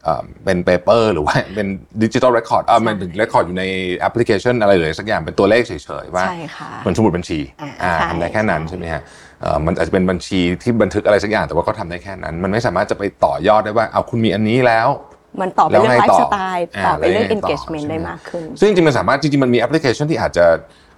[0.04, 1.68] เอ่อเป็น paper หรือว่าเป็น
[2.02, 3.64] digital record เออมันถึง record อยู่ใน
[3.96, 9.02] แอปพลิเคชันอะไรเลยสักอย่างเป็นตัวเลขเฉยๆว่าใช่ค่ะเหมือนสมุดบัญชีอ่าอ่าใช่ทำได้แค่นั้นใช่ไหมฮะ
[9.40, 14.88] เอ่อมันอาจจะเป็นบัญชีที่บันทึกอะไรสักอย่างแต่ว่าก็ทำได้แค่นั้น มันไม่สามารถจะไปต่อยอดได้ว่าเอาคุณมีอันนี้แล้ว
[15.40, 20.46] มันต่อไปเรื่องแล้วไงไลต่อฟ์สไตล์ต่อไปเรื่องอ่าแล้วยังไงต่อ engagement ใช่ไหมได้มากขึ้น ซึ่งจริงๆมันสามารถจริงๆมันมีแอปพลิเคชันที่อาจจะ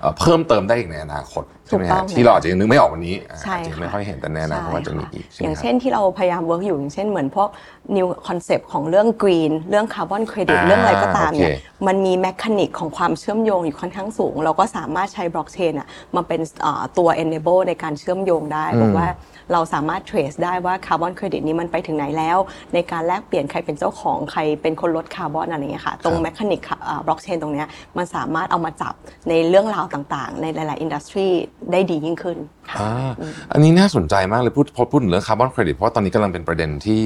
[0.03, 7.49] เอ่อเพิ่มเติมได้อีกในอนาคตช่ไหมถูกต้ฮะองที่เราอาจจะยังนึกไม่ออกวันนี้อ่าใช่อาจจะค่ะไม่ค่อยเห็นแต่แน่นะเพราะว่าจะมีอีกใช่ไหอมย่างครับเช่นที่เราพยายามเวิร์กอยู่อย่างเช่นเหมือนพวก
[7.97, 15.87] new concept ของเรื่อง green เรื่อง carbon credit อ่าเรื่องอะไรก็ตามเนี่ยโอเคมันมี mechanic ของความเชื่อมโยงอยู่ค่อนข้างสูง เราก็สามารถใช้บล็อกเชนอะ
[16.17, 19.09] มาเป็นอ่าตัว enable ในการเชื่อมโยงได้บอกว่า
[19.53, 22.38] เราสามารถ trace ได้ว่าคาร์บอนเครดิตนี้มันไปถึงไหนแล้ว
[22.75, 26.61] ในการแลกเปลี่ยนใครเป็นเจ้าของใครเป็นคนลดคาร์บอนอะไรอย่างเงี้ยค่ะ ตรง mechanic
[27.07, 28.95] บล็อกเชนตรงเนี้ยมันสามารถเอามาจับ
[29.29, 31.27] ในเรื่องราวต่างๆ ในหลาย ๆ อินดัสทรี
[31.73, 33.11] ได้ดียิ่งขึ้นค่ะอ่า
[33.53, 37.01] อันนี้น่าสนใจมากเลยพูดพอพูดถึงเรื่องคาร์บอนเครดิตเพราะว่าตอนนี้กำลังเป็นประเด็นที่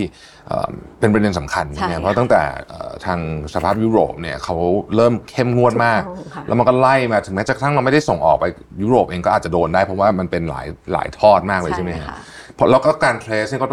[0.49, 0.69] เอ่อ
[1.01, 3.19] เป็นประเด็นสำคัญใช่นะค่ะเพราะตั้งแต่เอ่อทาง
[3.55, 4.57] สหภาพยุโรปเนี่ยเขา
[4.97, 8.45] เริ่มเข้มงวดมากถูกต้องค่ะแล้วมันก็ไล่มาถึงแม้จะกระทั่งเราไม่ได้ส่งออกไป
[8.83, 12.19] ยุโรปเองก็อาจจะโดนได้เพราะว่ามันเป็นหลายหลายทอดมากเลยใช่ไหมฮะค่ะ
[12.55, 13.69] เพราะแล้วก็การ trace เนี่ยก็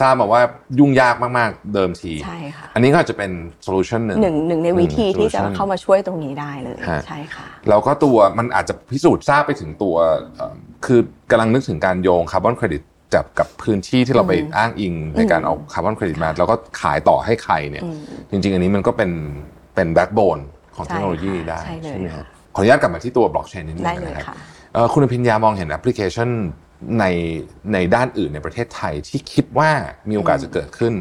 [0.00, 0.42] ทราบมาว่า
[0.78, 3.30] ยุ่งยากมาก ๆ เดิมทีใช่ค่ะอันนี้ก็อาจจะเป็น
[3.62, 9.94] solution หนึ่งหนึ่งหนึ่งในวิธีที่จะ solution เข้ามาช่วยตรงนี้ได้เลยฮะใช่ค่ะแล้วก็ตัวมันอาจจะพิสูจน์ทราบไปถึงตัว
[10.36, 10.54] เอ่อ
[10.86, 12.82] คือกำลังนึกถึงการโยงคาร์บอนเครดิต
[13.14, 17.82] จับกับพื้นที่ที่เราไปอ้างอิงในการเอาคาร์บอนเครดิตมาแล้วก็ขายต่อให้ใครเนี่ย
[18.30, 19.10] จริง ๆ อันนี้มันก็เป็น
[19.74, 20.38] เป็น backbone
[20.76, 26.28] ของเทคโนโลยีได้ใช่เลยใช่ไหมครับขออนุญาตกลับมาที่ตัวบล็อกเชนนิดนึงได้เลยนะครับค่ะเอ่อคุณอภิญญามองเห็นแอปพลิเคชัน
[26.98, 27.04] ใน
[27.72, 29.70] ในด้านอื่นในประเทศไทยที่คิดว่า
[30.08, 30.94] มีโอกาสจะเกิดขึ้น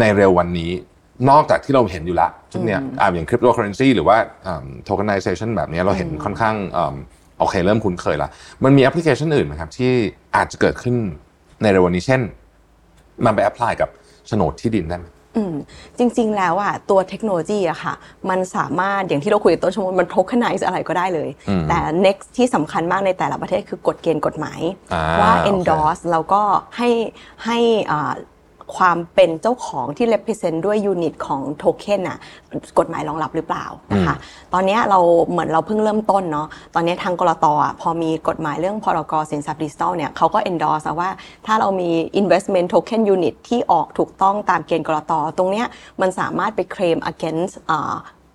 [0.00, 0.70] ในเร็ววันนี้
[1.30, 4.16] นอกจากที่เราเห็นอยู่ละซึ่งเนี่ยอ่าอย่างคริปโตเคอเรนซีหรือว่า
[4.84, 6.96] โทเ k น n i z a t i o n แบบนี้เราเห็นค่อนข้างอืม
[7.38, 8.28] โอเคเริ่มคุ้นเคยละ
[8.64, 9.92] มันมีแอปพลิเคชันอื่นไหมครับ ที่
[10.36, 10.96] อาจจะเกิดขึ้น
[11.62, 12.20] ในเร็ววันนี้เช่น
[13.24, 13.90] มันไป apply กับ
[14.26, 15.54] โฉนดที่ดินได้ไหม อืม
[15.98, 17.94] จริงๆ แล้วอะตัวเทคโนโลยีอะค่ะ
[18.30, 21.28] มันสามารถอย่างที่เราคุยต้นชั่วโมงมัน tokenize อะไรก็ได้เลย
[21.68, 24.60] แต่ next ที่สำคัญมากในแต่ละประเทศคือกฎเกณฑ์กฎหมาย
[24.92, 26.42] อ่าว่าโอเค endorse แล้วก็
[26.76, 26.90] ให้
[27.44, 27.58] ให้
[27.90, 28.12] อ่า
[28.76, 32.18] ความเป็นเจ้าของที่ represent ด้วยยูนิตของโทเค็นน่ะ
[32.78, 34.16] กฎหมายรองรับหรือเปล่านะคะ
[34.52, 41.10] ตอนเนี้ยเราเหมือนเราเพิ่งเริ่มต้นเนาะตอนเนี้ยทางกรตอะพอมีกฎหมายเรื่องพรกสินทรัพย์ดิจิทัลเนี่ยเขาก็ endorse อะว่า
[41.46, 45.66] ถ้าเรามี investment token unit ที่ออกถูกต้องตามเกณฑ์กรตตรงเนี้ย
[46.00, 47.94] มันสามารถไปเคลม against อ่า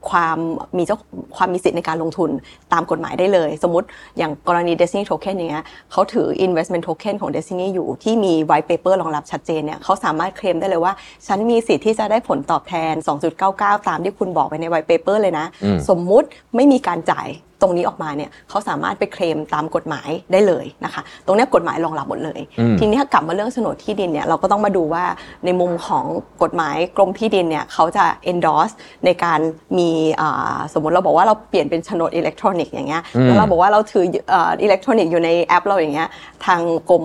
[0.09, 0.37] ความ
[0.77, 0.97] มีเจ้า
[1.37, 2.29] ความมีสิทธิ์ในการลงทุน
[2.73, 10.93] ตามกฎหมายได้เลย สมมติอย่างกรณี Destiny Token อย่างเงี้ยเขาถือ investment token ของ Destiny อยู่ที่มี white paper รองรับชัดเจนเนี่ยเขาสามารถเคลมได้เลยว่า
[11.27, 12.93] ฉันมีสิทธิ์ที่จะได้ผลตอบแทน
[13.41, 15.45] 2.99 ตามที่คุณบอกไปใน white paper เลยนะ
[15.89, 17.27] สมมุติไม่มีการจ่าย
[17.61, 22.39] ตรงนี้ออกมาเนี่ยเขาสามารถไปเคลมตามกฎหมายได้เลยนะคะ ตรงเนี้ยกฎหมายรองรับหมดเลย
[22.79, 25.03] ทีนี้ถ้ากลับมาเรื่องโฉนดที่ดินเนี่ยเราก็ต้องมาดูว่า
[25.45, 26.05] ในมุมของ
[26.43, 28.73] กฎหมายกรมที่ดินเนี่ยเขาจะ endorse
[29.05, 29.39] ในการ
[29.77, 29.89] มี
[30.21, 34.05] อ่าสมมติเราบอกว่าเราเปลี่ยนเป็นโฉนดอิเล็กทรอนิกส์อย่างเงี้ยแล้วเราบอกว่าเราถือ
[34.63, 36.09] อิเล็กทรอนิกส์อยู่ในแอปเราอย่างเงี้ย
[36.45, 37.03] ทางกรม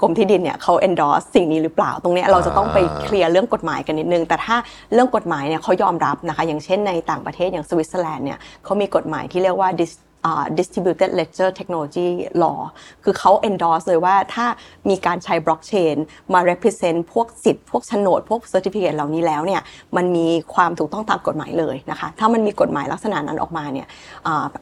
[0.00, 4.56] กรมที่ดินเนี่ยเขา endorse สิ่งนี้หรือเปล่าตรงเนี้ยเราจะต้องไปเคลียร์เรื่องกฎหมายกันนิดนึง แต่ถ้า
[4.92, 10.13] เรื่องกฎหมายเนี่ยเขายอมรับนะคะ อย่างเช่นในต่างประเทศอย่างสวิตเซอร์แลนด์เนี่ยเขามีกฎหมายที่เรียกว่า dis- อ่า
[10.58, 12.08] distributed ledger technology
[12.42, 12.60] law
[13.04, 14.46] คือเขา endorse เลยว่าถ้า
[14.90, 15.96] มีการใช้ blockchain
[16.32, 19.62] มา represent พวกสิทธิ์พวกโฉนด พวก certificate เหล่านี้แล้วเนี่ย
[19.96, 23.86] มันมีความถูกต้องตามกฎหมายเลยนะคะถ้ามันมีกฎหมายลักษณะนั้นออกมาเนี่ย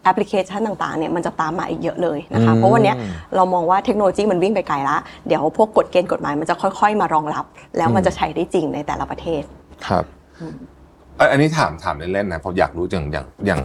[0.05, 2.97] แอปพลิเคชันต่างๆเนี่ยมันจะตามมาอีกเยอะเลยนะคะเพราะวันเนี้ย
[3.37, 4.97] เรามองว่าเทคโนโลยีมันวิ่งไปไกลละ
[5.27, 7.45] เดี๋ยวพวกกฎเกณฑ์กฎหมายมันจะค่อยๆ มารองรับ
[7.77, 9.43] แล้วมันจะใช้ได้จริงในแต่ละประเทศ
[9.87, 10.05] ครับ
[11.19, 13.61] อะอันนี้ถามถามเล่นๆนะผมอยากรู้อย่างอย่างอย่าง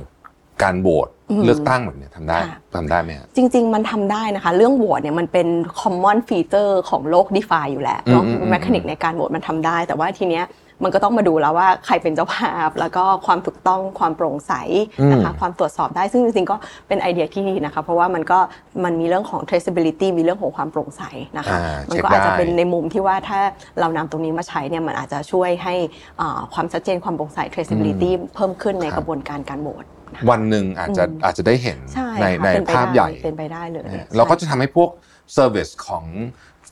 [0.63, 1.09] การโหวต
[1.45, 5.47] เลือกตั้งแบบเนี้ยทำได้ค่ะทำได้ไหมฮะจริง ๆ มันทำได้นะคะ เรื่องโหวตเนี่ยมันเป็น
[5.79, 10.45] common feature ของโลก d e f i อยู่แล้วเนาะอืมอืม mechanic ในการโหวตมันทำได้ แต่ว่าทีเนี้ย
[10.83, 14.53] มันก็ต้องมาดูแล้วว่าใครเป็นเจ้าภาพ แล้วก็ความถูกต้องความโปร่งใส
[15.11, 16.55] นะคะความตรวจสอบได้ซึ่งจริงๆก็
[16.87, 18.39] เป็นไอเดียที่ดีนะคะ เพราะว่ามันก็
[18.83, 21.03] มันมีเรื่องของ traceability มีเรื่องของความโปร่งใส
[21.37, 23.39] นะคะอ่ามัเช็คก็อาจจะได้เป็นในมุมที่ว่าถ้า
[23.79, 25.75] เรานำตรงนี้มาใช้เนี่ยมันอาจจะช่วยให้
[26.21, 29.96] อ่าความชัดเจนความโปร่งใส traceability เพิ่มขึ้นในกระบวนการการโหวตนะคะ
[30.29, 34.89] วันหนึ่งอาจจะอาจจะได้เห็นใช่ในค่ะในเป็นไปภาพได้ใหญ่เป็นไปได้เลยนะฮะเราก็จะทำให้พวก
[35.33, 36.05] service ของ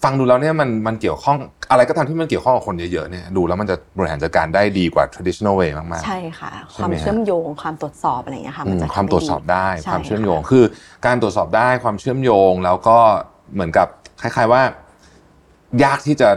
[0.04, 1.38] ฟังดูแล้วเนี่ยมันมันเกี่ยวข้อง
[1.72, 10.64] อะไรก็ตามที่มันเกี่ยวข้องกับคนเยอะๆเนี่ยดูแล้วมันจะบริหารจัดการได้ดีกว่า traditional way มากๆ ใช่ค่ะใช่ความไหมฮะเชื่อมโยงความตรวจสอบอะไรอย่างเงี้ยค่ะอืมันมจะความทำตรวจสอบได้ใช่ความเชื่อมโยงค่ะคือ
[11.06, 12.98] การตรวจสอบได้ความเชื่อมโยงแล้วก็
[13.54, 13.88] เหมือนกับ
[14.22, 14.62] คล้าย ๆว่า
[15.84, 16.30] ยากที่จะ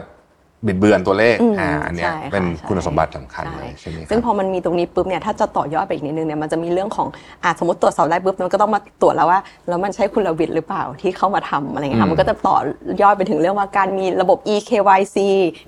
[0.66, 7.08] บิดเบือนตัวเลขอืมอ่าอันเนี้ยใช่ค่ะเป็นใช่คุณสมบัติสำคัญเลยใช่ไหมคซึ่งรับพอมันมีตรงนี้ปุ๊บเนี่ยถ้าจะต่อยอดไปอีกนิดนึงเนี่ยมันจะมีเรื่องของ
[7.44, 12.56] อาสมมติตรวจสอบได้ปุ๊บมันก็ต้องมาตรวจแล้วว่าแล้วมันใช่คุณลวิทย์หรือเปล่าที่เข้ามาทำอะไรเงี้ยอืค่ะมมันก็จะต่อ
[13.02, 15.16] ยอดไปถึงเรื่องว่าการมีระบบ eKYC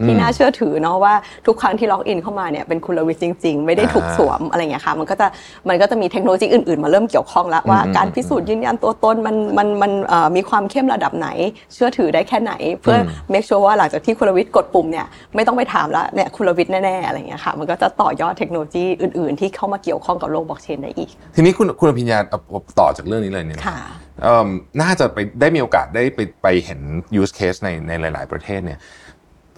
[0.05, 1.14] ที่น่าเชื่อถือเนาะว่า
[1.46, 5.26] ทุกครั้งที่ล็อกอินเข้ามาเนี่ยเป็นคุณลวิทย์จริง ๆ ไม่ได้ถูกอ่าสวมอะไรเงี้ยค่ะมันก็จะ
[5.68, 11.29] มันก็จะมีเทคโนโลยีอื่นๆ มาเริ่มเกี่ยวข้องแล้วว่าอืมการพิสูจน์ยืนยันตัวตนมันมันมันเอ่อมีความเข้มระดับไหน
[11.74, 22.38] เชื่อถือได้แค่ไหน เพื่ออม make sure ว่าหลังจากที่คุณลวิทย์กดปุ่มมเนี่ยไม่ต้องไปถามแล้วเนี่ยคุณรวิทย์แน่ๆอะไรเงี้ยค่ะมันก็จะต่อยอดเทคโนโลยีอื่น ๆ ที่เข้ามาเกี่ยวข้องกับโลกบล็อกเชนได้อีก ทีนี้คุณคุณอภิญญาเอา
[22.81, 23.79] ต่อจากเรื่องนี้เลยเนี่ยค่ะ
[24.23, 24.49] เอิ่ม
[24.83, 26.81] น่าจะไปได้มีโอกาสได้ไปไปเห็น
[27.21, 28.79] use case ในในหลาย ๆ ประเทศเนี่ย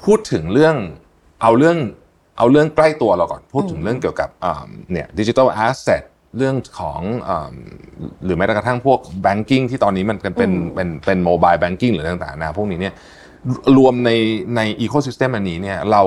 [0.04, 0.76] พูดถึงเรื่อง
[1.42, 1.76] เอาเรื่อง
[2.38, 6.02] เอาเรื่องใกล้ตัวเราก่อนพูดถึงเรื่องเกี่ยวกับอ่าเนี่ย digital asset
[6.38, 7.54] เรื่องของอ่า
[8.24, 12.94] หรือแม้กระทั่งพวก banking ที่ตอนนี้มันเป็นเป็นเป็นเป็น mobile banking หรือต่างๆนะพวกนี้เนี่ย
[13.76, 14.10] รวมใน
[14.56, 16.02] ในอีโค y ิสเต็มอันนี้เนี่ยเรา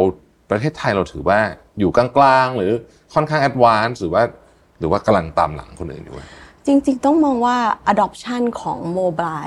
[0.50, 1.40] ประเทศไทยเราถือว่า
[1.80, 2.08] อยู่กลา
[2.44, 2.72] งๆ หรือ
[3.14, 4.24] ค่อนข้าง advance หรือว่า
[4.80, 6.16] หรือว่ากำลังตามหลังคนอื่นอยู่
[6.66, 7.58] จริง ๆ ต้องมองว่า
[7.92, 9.46] adoption ของ mobile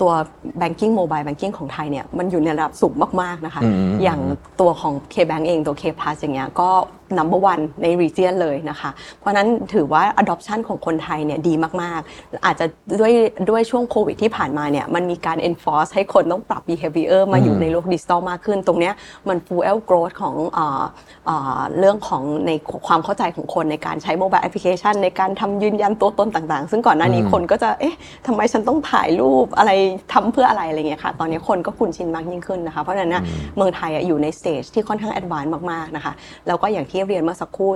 [0.00, 0.12] ตัว
[0.60, 4.20] banking mobile banking ของไทยเนี่ยมันอยู่ในระดับสูงมาก ๆ นะคะอืมอย่าง
[4.60, 6.70] ตัวของ K-Bank เองตัว K-Plus อย่างเงี้ยก็
[7.18, 8.90] number one ใน region เลยนะคะ
[9.20, 12.66] เพราะฉะนั้นถือว่า adoption ของคนไทยเนี่ยดีมาก ๆ อาจจะ
[13.00, 13.12] ด้วย
[13.50, 18.94] ด้วยช่วงโควิดที่ผ่านมาเนี่ยมันมีการ enforce ให้คนต้องปรับ behavior มาอยู่ในโลกดิจิตอลมากขึ้น ตรงเนี้ย
[19.28, 20.82] มัน fuel growth ของเอ่อ
[21.26, 22.50] เอ่อเรื่องของใน
[22.88, 29.70] ความเข้าใจของคนในการใช้ mobile application ในการทำยืนยันตัวตนต่าง ๆ ซึ่งก่อนหน้านี้คนก็จะ เอ๊ะทำไมฉันต้องถ่ายรูปอะไร
[30.12, 33.22] ทำเพื่ออะไรอะไรเงี้ยค่ะ ตอนนี้คนก็คุ้นชินมากยิ่งขึ้นนะคะ เพราะฉะนั้นนะ
[33.56, 36.12] เมืองไทยอะอยู่ใน stage ที่ค่อนข้าง advance มาก ๆ นะคะ
[36.46, 37.70] แล้วก็อย่างที่เรียนเมื่อสักครู่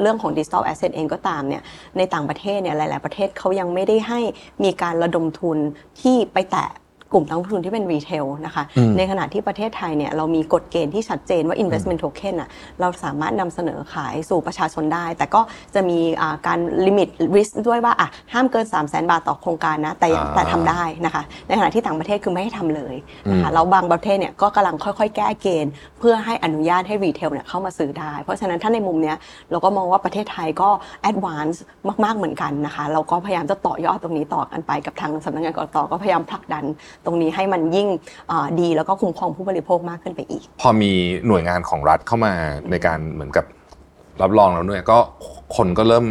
[0.00, 1.62] เรื่องของ digital asset เองก็ตามเนี่ย
[1.96, 4.20] ในต่างประเทศเนี่ยหลาย ๆ ประเทศเขายังไม่ได้ให้
[4.64, 5.58] มีการระดมทุน
[6.00, 6.68] ที่ไปแตะ
[7.16, 8.62] กลุ่มนักลงทุนที่เป็น retail นะคะ
[8.96, 12.48] ในขณะที่ประเทศไทยเนี่ยเรามีกฎเกณฑ์ที่ชัดเจนว่า investment token อะ
[12.80, 15.40] เราสามารถนำเสนอขายสู่ประชาชนได้ แต่ก็
[15.74, 22.94] จะมีอ่าการ limit risk ด้วยว่าอะห้ามเกิน 3 0 0 0 0 0บาทต่อโครงการนะ แต่อ่าแต่ทำได้นะคะ ในขณะที่ต่างประเทศคือไม่ให้ทำเลย
[23.32, 29.16] นะคะแล้วบางประเทศเนี่ยก็กำลังค่อยๆ แก้เกณฑ์ เพื่อให้อนุญาตให้ retail เนี่ยเข้ามาซื้อได้ เพราะฉะนั้นถ้าในมุมเนี้ย
[29.50, 30.70] เราก็มองว่าประเทศไทยก็
[31.10, 31.56] advance
[32.04, 36.64] มาก ๆเหมือนกันนะคะ เราก็พยายามจะต่อยอดตรงนี้ต่อกันไปกับทางสำนักงานก.ล.ต.ก็พยายามผลักดัน
[37.06, 37.88] ตรงนี้ให้มันยิ่ง
[38.30, 40.92] อ่าดีแล้วก็คุ้มครองผู้บริโภคมากขึ้นไปอีก พอมี
[41.26, 42.32] หน่วยงานของรัฐเข้ามา
[42.70, 43.44] ในการเหมือนกับ
[44.22, 44.98] รับรองแล้วเนี่ยก็
[45.56, 46.06] คนก็เริ่ม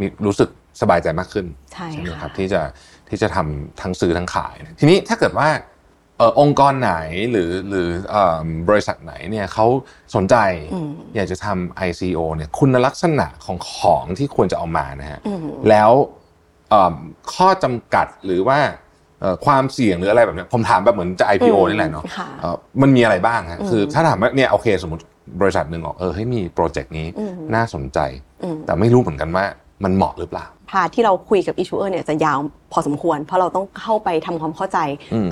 [0.00, 0.50] มีรู้สึก
[0.80, 2.62] สบายใจมากขึ้นใช่ไหมค่ะครับที่จะ
[3.08, 5.48] ที่จะทำทั้งซื้อทั้งขาย ทีนี้ถ้าเกิดว่า
[6.18, 6.94] เออองค์กรไหน
[7.30, 9.66] หรือหรือเอิ่มบริษัทไหนเนี่ยเขา
[10.14, 10.36] สนใจ
[11.14, 15.20] อยากจะทำ ICO เนี่ยคุณลักษณะของของที่ควรจะเอามานะฮะ
[15.68, 15.90] แล้ว
[16.70, 16.94] เอิ่ม
[17.34, 18.74] ข้อจำกัดหรือว่าเอ่อ
[19.46, 25.04] ความเสี่ยงหรืออะไรแบบเนี้ยผมถามแบบเหมือนจะ IPO อืมนี่แหละเนาะค่ะเอ่อมันมีอะไรบ้างฮะคือถ้าถามว่าเนี่ยโอเคสมมติ
[25.40, 27.06] บริษัทหนึ่งออกเออให้มีโปรเจกต์นี้
[27.54, 27.98] น่าสนใจ
[28.66, 29.44] แต่ไม่รู้เหมือนกันว่า
[29.84, 32.38] มันเหมาะหรือเปล่าพาที่เราคุยกับ issuer เนี่ยจะยาว
[32.72, 34.78] พอสมควร เพราะเราต้องเข้าไปทำความเข้าใจ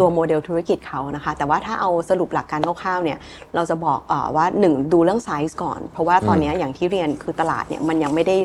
[0.00, 3.18] ตัวโมเดลธุรกิจเขานะคะ แต่ว่าถ้าเอาสรุปหลักการคร่าวๆเนี่ย
[3.54, 8.36] เราจะบอกเออว่า 1 ดูเรื่องไซส์ก่อน เพราะว่าตอนนี้อย่างที่เรียนคือตลาดเนี่ยมันยังไม่ได้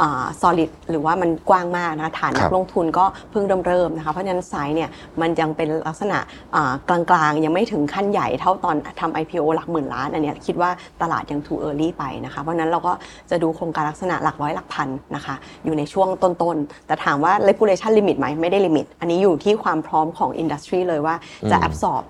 [0.00, 4.88] อ่า solid หรือว่ามันกว้างมากนะคะฐานครันับกลงทุนก็เพิ่งเริ่มเริ่มๆนะคะเพราะฉะนั้นไซส์เนี่ย
[5.20, 6.18] มันยังเป็นลักษณะ
[6.56, 10.70] อ่ากลางๆ ยังไม่ถึงขั้นใหญ่เท่าตอนทำ IPO หลักหมื่นล้านอันเนี้ยคิดว่า
[11.02, 12.92] ตลาดยัง too early ไปนะคะเพราะฉะนั้นเราก็
[13.30, 15.34] จะดูโครงการลักษณะหลักร้อยหลักพันนะคะ
[15.64, 21.14] อยู่ในช่วงต้นๆ แต่ถามว่า regulation limit ไหมไม่ได้ limit อันนี้อยู่ที่ความพร้อมของ industry เลยว่า
[21.50, 22.04] จะ absorb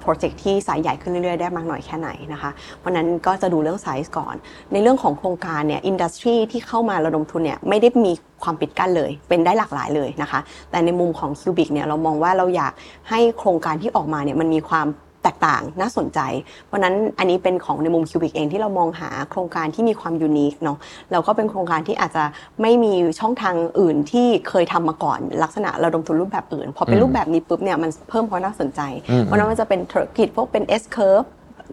[0.00, 4.34] โปรเจกต์ที่สายใหญ่ขึ้นเรื่อยๆ ได้มากน้อยแค่ไหนนะคะ เพราะฉะนั้นก็จะดูเรื่อง size ก่อน
[4.72, 8.12] ในเรื่องของโครงการเนี่ย industry ที่เข้ามาระดมทุนเนี่ยไม่ได้มี
[8.42, 10.40] ความปิดกั้นเลย เป็นได้หลากหลายเลยนะคะ
[10.70, 12.72] แต่ในมุมของ Cubic เนี่ยเรามองว่าเราอยาก
[13.10, 14.86] ให้โครงการที่ออกมาเนี่ยมันมีความ
[15.22, 16.20] แตกต่างน่าสนใจ
[16.66, 20.78] เพราะฉะนั้นอันนี้เป็นของในมุมคิวบิกเองที่เรามองหาโครงการที่มีความยูนิคเนาะ
[21.12, 22.24] แล้วก็เป็นโครงการที่อาจจะ
[22.62, 28.80] ไม่มีช่องทางอื่นที่เคยทำมาก่อน ลักษณะระดมทุนรูปแบบอื่น พอเป็นรูปแบบนี้ปุ๊บเนี่ยมันเพิ่มความน่าสนใจ
[29.24, 31.28] เพราะฉะนั้นมันจะเป็นธุรกิจพวกเป็น S curve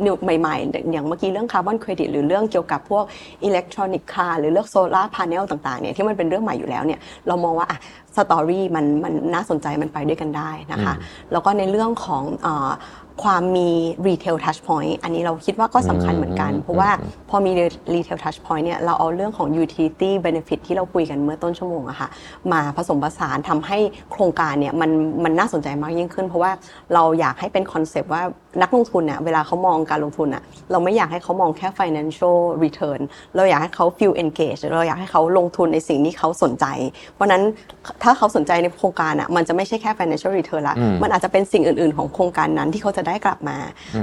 [0.06, 3.04] new ใหม่ๆ อย่างเมื่อกี้เรื่องคาร์บอนเครดิตหรือเรื่องเกี่ยวกับพวก
[3.44, 7.78] electronics car หรือเรื่อง solar panel ต่างๆเนี่ยที่มันเป็นเรื่องใหม่อยู่แล้วเนี่ยเรามองว่าอะ
[8.16, 10.94] story มันมันน่าสนใจมันไปด้วยกันได้นะคะ
[11.32, 12.70] แล้วก็ในเรื่องของเออ
[13.24, 13.70] ความมี
[14.08, 16.90] retail touch point อันนี้เราคิดว่าก็สำคัญเหมือนกัน เพราะว่า
[17.30, 17.52] พอมี
[17.94, 22.10] retail touch point เนี่ยเราเอาเรื่องของ utility benefit ที่เราคุยกันเมื่อต้นชั่วโมงอะค่ะ
[22.52, 23.78] มาผสมผสานทำให้
[24.12, 24.92] โครงการเนี่ยมัน
[25.24, 26.52] มันน่าสนใจมากยิ่งขึ้น เพราะว่า
[26.94, 28.24] เราอยากให้เป็นคอนเซปต์ว่า
[28.62, 33.02] นักลงทุนเนี่ยเวลาเขามองการลงทุนอะเราไม่อยากให้เขามองแค่ financial return
[33.36, 36.66] เราอยากให้เขา feel engaged เราอยากให้เขาลงทุนในสิ่งที่เขาสนใจ
[37.14, 37.44] เพราะฉะนั้น
[38.04, 43.58] ถ้าเขาสนใจในโครงการอะมันจะไม่ใช่แค่ financial return ละมันอาจจะเป็นสิ่งอื่น ๆ ของโครงการนั้นที่เขาจะได้กลับมา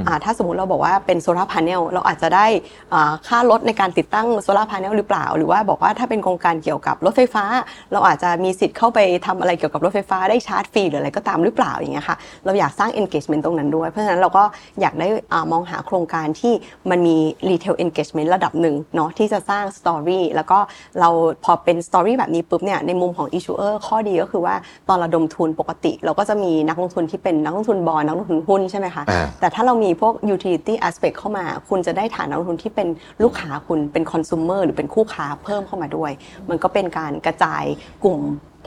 [0.07, 2.47] อ่าถ้าสมมุติเราบอกว่าเป็น solar panel เราอาจจะได้
[2.95, 7.45] อ่าค่าลดในการติดตั้ง solar panel หรือเปล่า หรือว่าบอกว่าถ้าเป็นโครงการเกี่ยวกับรถไฟฟ้า
[7.93, 14.45] เราอาจจะมีสิทธิ์เข้าไปทำอะไรเกี่ยวกับรถไฟฟ้าได้ชาร์จฟรีหรืออะไรก็ตามหรือเปล่าอย่างเงี้ยค่ะเราอยากสร้าง engagement ตรงนั้นด้วย เพราะฉะนั้นเราก็
[14.81, 16.53] อยากได้อ่ามองหาโครงการที่
[16.91, 17.17] มันมี
[17.51, 20.59] retail engagement ระดับหนึ่งเนาะที่จะสร้าง story แล้วก็
[21.01, 21.09] เรา
[21.45, 24.55] พอเป็น story แบบนี้ปุ๊บเนี่ยในมุมของ issuer ข้อดีก็คือว่า
[24.89, 32.89] ตอนระดมทุนปกติ เราก็จะมีนักลงทุนที่เป็นนักลงทุนบอลนักลงทุนหุ้นใช่ไหมคะคะอ่าแต่ถ้าเรามีพวก utility aspect เข้ามา คุณจะได้ฐานนักลงทุนที่เป็น
[33.23, 36.11] ลูกค้าคุณเป็น consumer หรือเป็นคู่ค้าเพิ่มเข้ามาด้วย
[36.51, 37.65] มันก็เป็นการกระจาย
[38.05, 38.19] กลุ่ม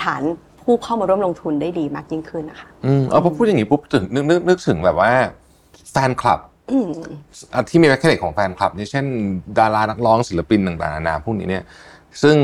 [0.04, 0.24] ฐาน
[0.64, 5.12] ผู้เข้ามาร่วมลงทุนได้ดีมากยิ่งขึ้นนะคะอืมเอาพอพูดอย่างนี้ปุ๊บถึงนึกนึกนึกถึงแบบว่า
[5.92, 6.40] แฟนคลับ
[6.72, 6.92] อืม
[7.54, 9.06] อะที่มีแมคานิกของแฟนคลับนี่เช่น
[9.60, 11.64] ดารานักร้องศิลปินต่างๆนานาพวกนี้เนี่ย
[12.24, 12.36] ซึ่ง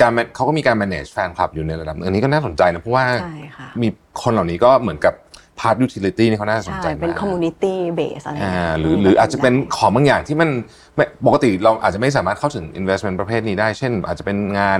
[0.00, 3.88] การ man- เขาก็มีการ manage แฟนคลับอยู่ในระดับหนึ่งอันนี้ก็น่าสนใจนะเพราะว่าใช่ค่ะมี
[4.22, 5.14] คนเหล่านี้ก็เหมือนกับ
[5.60, 10.50] part utility นี่เขาน่าสนใช่ใจมากเป็น community base อะไรอ่าเงี้ยหรือหรืออาจจะเป็นของบางอย่างที่มัน
[10.94, 14.78] ไม่ปกติเราอาจจะไม่สามารถเข้าถึง investment ประเภทนี้ได้ เช่น อาจจะเป็นงาน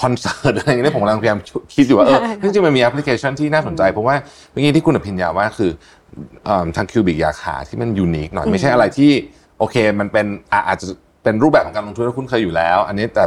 [0.00, 1.38] คอนเสิร์ตอะไรอย่างเงี้ยผมกำลังพยายาม
[1.74, 4.14] คิดอยู่ว่าเออจริงๆมันมีแอปพลิเคชันที่น่าสนใจ เพราะว่า
[4.50, 5.70] เมื่อกี้ที่คุณอภิญญาว่าคือ
[6.44, 9.10] เอิ่มทางคิวบิกอยากหาที่มันยูนิคหน่อยไม่ใช่อะไรที่
[9.58, 10.86] โอเคมันเป็นอะอาจจะ
[11.22, 13.24] เป็นรูปแบบของการลงทุนที่คุณเคยอยู่แล้ว อันนี้แต่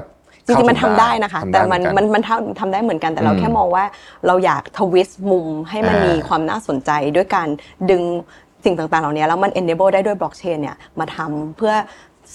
[0.47, 3.83] จริงๆมันทำได้นะคะทำแต่ได้เหมันอกัมันมันทำทำได้เหมือนกันแต่เราอืมแค่มองว่า
[4.27, 7.47] เราอยาก twist มุมให้มันอ่ามีมีความน่าสนใจด้วยการ
[7.89, 8.03] ดึง
[8.65, 11.73] สิ่งต่างๆ เหล่านี้แล้วมัน enable ได้ด้วยบล็อกเชนเนี่ยมาทำเพื่อ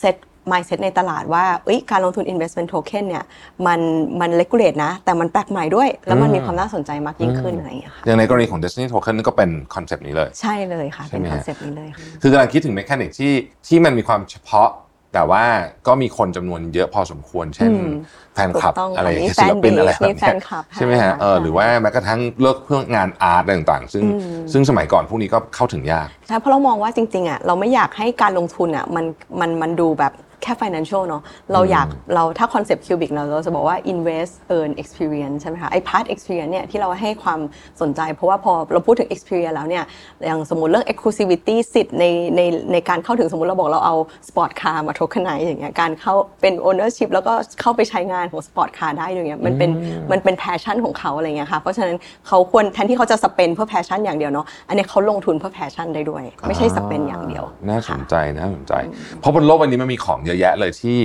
[0.00, 0.16] เซต
[0.52, 3.24] mindset ในตลาดว่าเอ้ยการลงทุน investment token เนี่ย
[3.66, 3.80] มัน
[4.20, 13.32] มัน regulate นะ แต่มันแปลกใหม่ด้วย แล้วมันมีความน่าสนใจมากยิ่งขึ้นอะไรอย่างเงี้ยค่ะอย่างในกรณีของ Destiny Token นี่ก็เป็นคอนเซปต์นี้เลย ใช่เลยค่ะใช่เป็นคอนเซปต์นี้เลยค่ะคือกำลังคิดถึง mechanic ที่
[13.66, 14.68] ที่มันมีความเฉพาะ
[15.12, 15.44] แต่ว่า
[15.86, 17.92] ก็มีคนจำนวนเยอะพอสมควร เช่นอืม
[18.34, 24.04] แฟนคลับถูกต้องอะไรมีศิลปิน fan base อะไรแบบเนี้ยมีแฟนี้นยคลับใช่ไหมฮะให้เออใช่หรือว่าแม้กระทั่งเรื่องเพื่องาน art อะไรต่างๆ ซึ่ง
[24.52, 29.04] ซึ่งสมัยก่อนพวกนี้ก็เข้าถึงยากใช่เพราะเรามองว่าจริงๆอะเราไม่อยากให้การลงทุนอะมัน
[29.40, 30.12] มันมันดูแบบ
[30.42, 37.40] แค่ financial เนอะเราอยากเราถ้าคอนเซปต์ Kubix เราเราจะบอกว่า invest earn experience ใช่ไหมคะไอ้ part experience เนี่ยที่เราให้ความ
[37.80, 39.84] สนใจ เพราะว่าพอเราพูดถึง experience แล้วเนี่ย
[40.26, 42.04] อย่างสมมติเรื่อง exclusivity สิทธิ์ใน
[42.36, 42.40] ใน
[42.72, 43.96] ในการเข้าถึงสมมติเราบอกเราเอา
[44.28, 49.70] sport car มา tokenize อย่างเงี้ยการเข้าเป็น ownership แล้วก็เข้าไปใช้งานของ sport car ได้อย่างเงี้ยมันเป็น
[50.12, 51.96] มันเป็น passion ของเขาอะไรเงี้ยค่ะเพราะฉะนั้น
[52.28, 58.72] เขาควรแทนที่เขาจะ spend เพื่อ passion อย่างเดียวเนาะอันนี้เขาลงทุนเพื่อ passion ได้ด้วย ไม่ใช่ spend อย่างเดียวน่าสนใจน่าสนใจ
[59.20, 61.00] เพราะบนโลกวันนี้มันมีของเยอะแยะเลยที่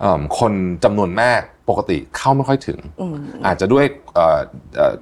[0.00, 0.52] เอิ่มคน
[0.84, 2.78] จำนวนมากปกติเข้าไม่ค่อยถึง
[3.46, 4.38] อาจจะด้วยเอ่อ
[4.76, 4.94] เอ่อ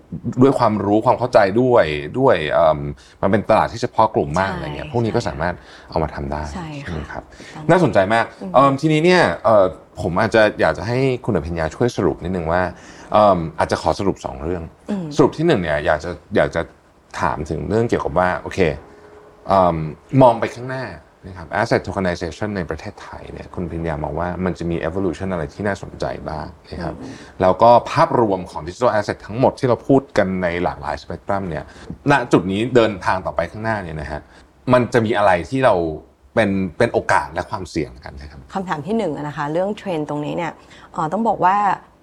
[0.42, 1.84] ด้วยความรู้ความเข้าใจด้วย
[2.18, 2.78] ด้วยเอิ่ม
[3.22, 5.54] มันเป็นตลาดที่เฉพาะกลุ่มมากใช่อะไรเงี้ยพวกนี้ก็สามารถ
[5.90, 7.22] เอามาทำได้ใช่ค่ะไหมครับ
[7.70, 9.64] น่าสนใจมากเอิ่มทีนี้เนี่ยเอ่อ
[10.02, 12.62] ผมอาจจะอยากจะให้คุณอภิญญาช่วยสรุปนิดนึงว่า
[13.12, 14.62] เอิ่มอาจจะขอสรุปสองเรื่อง
[15.16, 16.62] สรุปที่หนึ่งเนี่ยอยากจะอยากจะ
[17.20, 18.60] ถามถึงเรื่องเกี่ยวกับว่าโอเค
[19.48, 19.76] เอิ่ม
[20.22, 20.84] มองไปข้างหน้า
[21.26, 26.94] นะครับ asset tokenization ในประเทศไทยเนี่ยคุณพิญญามองว่ามันจะมี evolution อะไรที่น่าสนใจบ้างนะครับ
[27.42, 31.64] แล้วก็ภาพรวมของ digital asset ทั้งหมดที่เราพูดกันในหลากหลายสเปกตรัมเนี่ย
[32.10, 34.20] ณจุดนี้เดินทางต่อไปข้างหน้าเนี่ยนะฮะ
[34.72, 35.74] มันจะมีอะไรที่เรา
[36.34, 40.52] เป็นเป็นโอกาสและความเสี่ยงกันนะครับคำถามที่หนึ่งอะนะคะเรื่องเทรนด์ตรงนี้เนี่ย
[40.92, 41.56] เอ่อต้องบอกว่า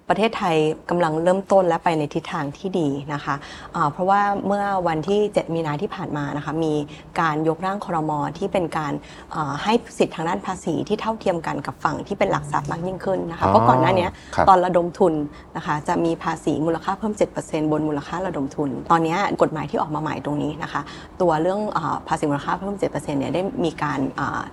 [0.08, 0.56] ประเทศไทย
[0.90, 3.34] กำลังเริ่มต้นและไปในทิศทางที่ดีนะคะ
[3.76, 6.74] อ่าเพราะว่าเมื่อวันที่ 7 มีนาที่ผ่านมานะคะมี
[7.20, 8.92] การยกร่างครมที่เป็นการ
[9.34, 15.14] อ่าให้สิทธิทางด้านภาษีที่เท่าเทียมกันกับฝั่งที่เป็นหลักทรัพย์มากยิ่งขึ้นนะคะอ๋อเพราะก่อนหน้าเนี้ยครับตอนระดมทุน
[15.56, 20.80] นะคะจะมีภาษีมูลค่าเพิ่ม 7%บนมูลค่าระดมทุน ตอนเนี้ยกฎหมายที่ออกมาใหม่ตรงนี้นะคะ
[21.20, 24.46] ตัวเรื่องอาภาษีมูลค่าเพิ่ม 7%เนี่ยได้มีการอ่าอ่า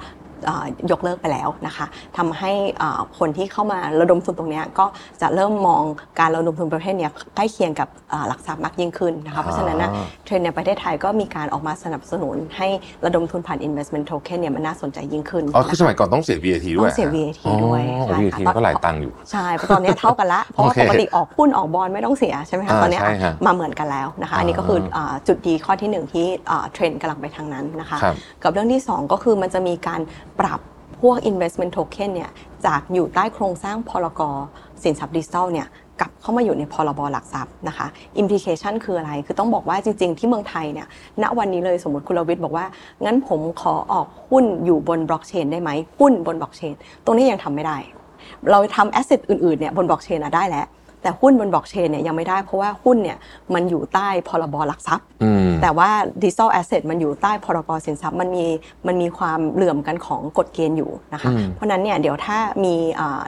[0.92, 1.86] ยกเลิกไปแล้วนะคะ
[2.18, 2.52] ทำให้
[2.82, 4.86] อ่าคนที่เข้ามาระดมทุนตรงเนี้ยก็
[5.22, 5.84] จะเริ่มมอง
[6.20, 12.68] การระดมทุนประเภทเนี้ยใกล้เคียงกับอ่าหลักทรัพย์มากยิ่งขึ้นนะคะเพราะฉะนั้นนะอ่าเทรนด์ในประเทศไทยก็มีการออกมาสนับสนุนให้
[13.06, 30.02] ระดมทุนผ่าน investment token เนี่ยมันน่าสนใจยิ่งขึ้นอ๋อคือนะสมัยก่อนต้องเสีย VAT ด้วยต้องเสีย VAT ด้วยอ๋อใช่ VAT ค่ะก็หลายตังค์อยู่ใช่เพราะตอนนี้เท่ากันละเพราะว่าโอเคปกติออกหุ้นออกบอลไม่ต้องเสียใช่ไหมคะอ่าตอนเนี้ยใช่ฮะมาเหมือนกันแล้วนะคะอันนี้ก็คืออ่าจุดดีข้อที่หนึ่งที่อ่าเทรนด์กำลังไปทางนั้นนะคะครับกับเรื่องที่ 2 ก็คือมันจะมีการ
[30.40, 30.60] ปรับ
[31.02, 32.32] พวก investment token เนี่ย
[32.66, 34.22] จากอยู่ใต้โครงสร้างพรก
[34.84, 35.68] สินทรัพย์ดิจิทัลเนี่ย
[36.00, 37.88] กลับเข้ามาอยู่ในพรบหลักทรัพย์นะคะ
[38.22, 40.88] implication คืออะไร คือต้องบอกว่าจริง ๆ ที่เมืองไทยเนี่ย
[41.22, 42.66] ณ วันนี้เลยสมมติคุณรวิทย์บอกว่า
[43.06, 46.74] งั้นผมขอออกหุ้นอยู่บนบล็อกเชนได้ไหม หุ้นบนบล็อกเชน
[47.06, 47.78] ตรงนี้ยังทำไม่ได้
[48.52, 50.66] เราทำ asset อื่นๆเนี่ยบนบล็อกเชนอะได้แล้ว
[51.02, 53.18] แต่หุ้นบนบล็อกเชนเนี่ยยังไม่ได้เพราะว่าหุ้นเนี่ย
[53.54, 55.90] มันอยู่ใต้พรบหลักทรัพย์อืมแต่ว่า
[56.24, 58.46] ดิจิ t a ลแอสเซทมันอยู่ใต้พรกสินทรัพย์มันมี
[58.88, 62.76] มันมีความเหลื่อมกันของกฎเกณฑ์อยู่นะคะอืมเพราะฉะนั้นเนี่ยเดี๋ยวถ้ามี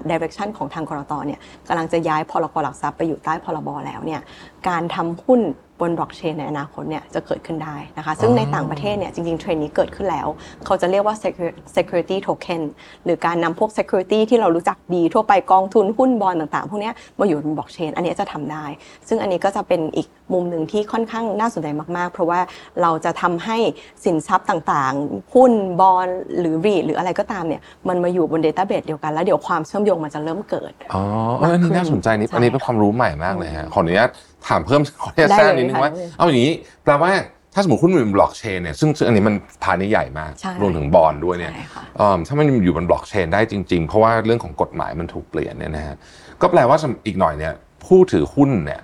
[0.09, 4.21] ดิเรกชันของทางกรตเนี่ยกำลังจะย้ายพรกหลักทรัพย์ไปอยู่ใต้พรบแล้วเนี่ย
[4.67, 5.41] การทำหุ้น
[5.72, 10.27] บ นบล็อกเชนในอนาคตเนี่ยจะเกิดขึ้นได้นะคะซึ่งในต่างประเทศเนี่ยจริงๆเทรนด์นี้เกิดขึ้นแล้ว
[10.65, 12.61] เขาจะเรียกว่า secur- security token
[13.05, 18.65] หรือการนำพวก security ที่เรารู้จักดีทั่วไปกองทุนหุ้นบอลต่างๆ พวกเนี้ยมาอยู่บนบล็อกเชนอันเนี้ยจะทำได้
[19.07, 21.67] ซึ่งอันนี้ก็จะเป็นอีกมุมหนึ่งที่ค่อนข้างน่าสนใจ
[21.97, 22.39] มากๆ เพราะว่า
[22.81, 23.57] เราจะทำให้
[24.03, 26.07] สินทรัพย์ต่างๆ หุ้นบอล
[26.39, 31.01] หรือรีหรืออะไรก็ตามเนี่ยมันมาอยู่บน database เดียวกันแล้วเดี๋ยวความเชื่อมโยงมันจะเริ่มเกิดอ๋อ
[31.39, 34.09] เอออันนี้น่าสนใจนี่ใช่อันนี้เป็นความรู้ใหม่มากเลยฮะขออนุญาต
[34.47, 36.51] ถามเพิ่มขออนุญาตได้แทรกเลยนิดนึงค่ะว่า เอาอย่างนี้
[36.83, 37.11] แปลว่า
[37.53, 45.95] ถ้าสมมติหุ้นมันเป็นบล็อกเชนเนี่ยซึ่งซึ่งอันนี้มันพาณิชย์ใหญ่มากใช่รวมถึงบอลด้วยเนี่ยใช่ค่ะเอิ่มถ้ามันอยู่บนบล็อกเชนได้จริง ๆ เพราะว่าเรื่องของกฎหมายมันถูกเปลี่ยนเนี่ยนะฮะ
[46.41, 47.53] ก็แปลว่าอีกหน่อยเนี่ย
[47.85, 48.81] ผู้ถือหุ้นเนี่ย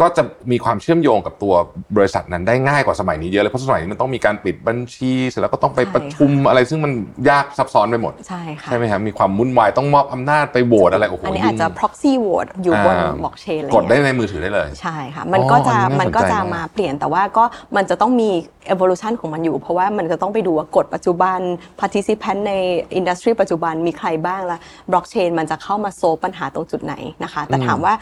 [0.00, 1.54] ก็จะมีความเชื่อมโยงกับตัว
[1.96, 6.92] บริษัทนั้นได้ง่ายกว่าสมัยนี้เยอะเลยเพราะสมัยนี้มันต้องมีการปิดบัญชีเสร็จแล้วก็ต้องไปใช่ประชุมอะไรซึ่งมัน
[7.30, 17.44] ยากซับซ้อนไปหมดใช่ค่ะใช่ไหมครับมีความวุ่นวายต้องมอบอำนาจไปโหวตอะไรโอ้โหอันนี้อาจจะยุ่ง proxy vote อยู่บนอ่าบล็อกเชนอะไรกดได้เงี้ยในมือถือได้เลย ใช่ค่ะ มันก็จะอ๋ออันนี้น่าสนใจมันก็จะมากมาเปลี่ยนแต่ว่าก็
[17.76, 18.30] มันจะต้องมี
[18.74, 21.38] evolution ของมันอยู่ เพราะว่ามันจะต้องไปดูว่ากฎปัจจุบัน
[21.80, 22.52] participant ใน
[22.98, 24.58] industry ปัจจุบันมีใครบ้างละ
[24.90, 27.94] blockchain มันจะเข้ามาโซฟปัญหาตรงจุดไหนนะคะแต่ถามว่า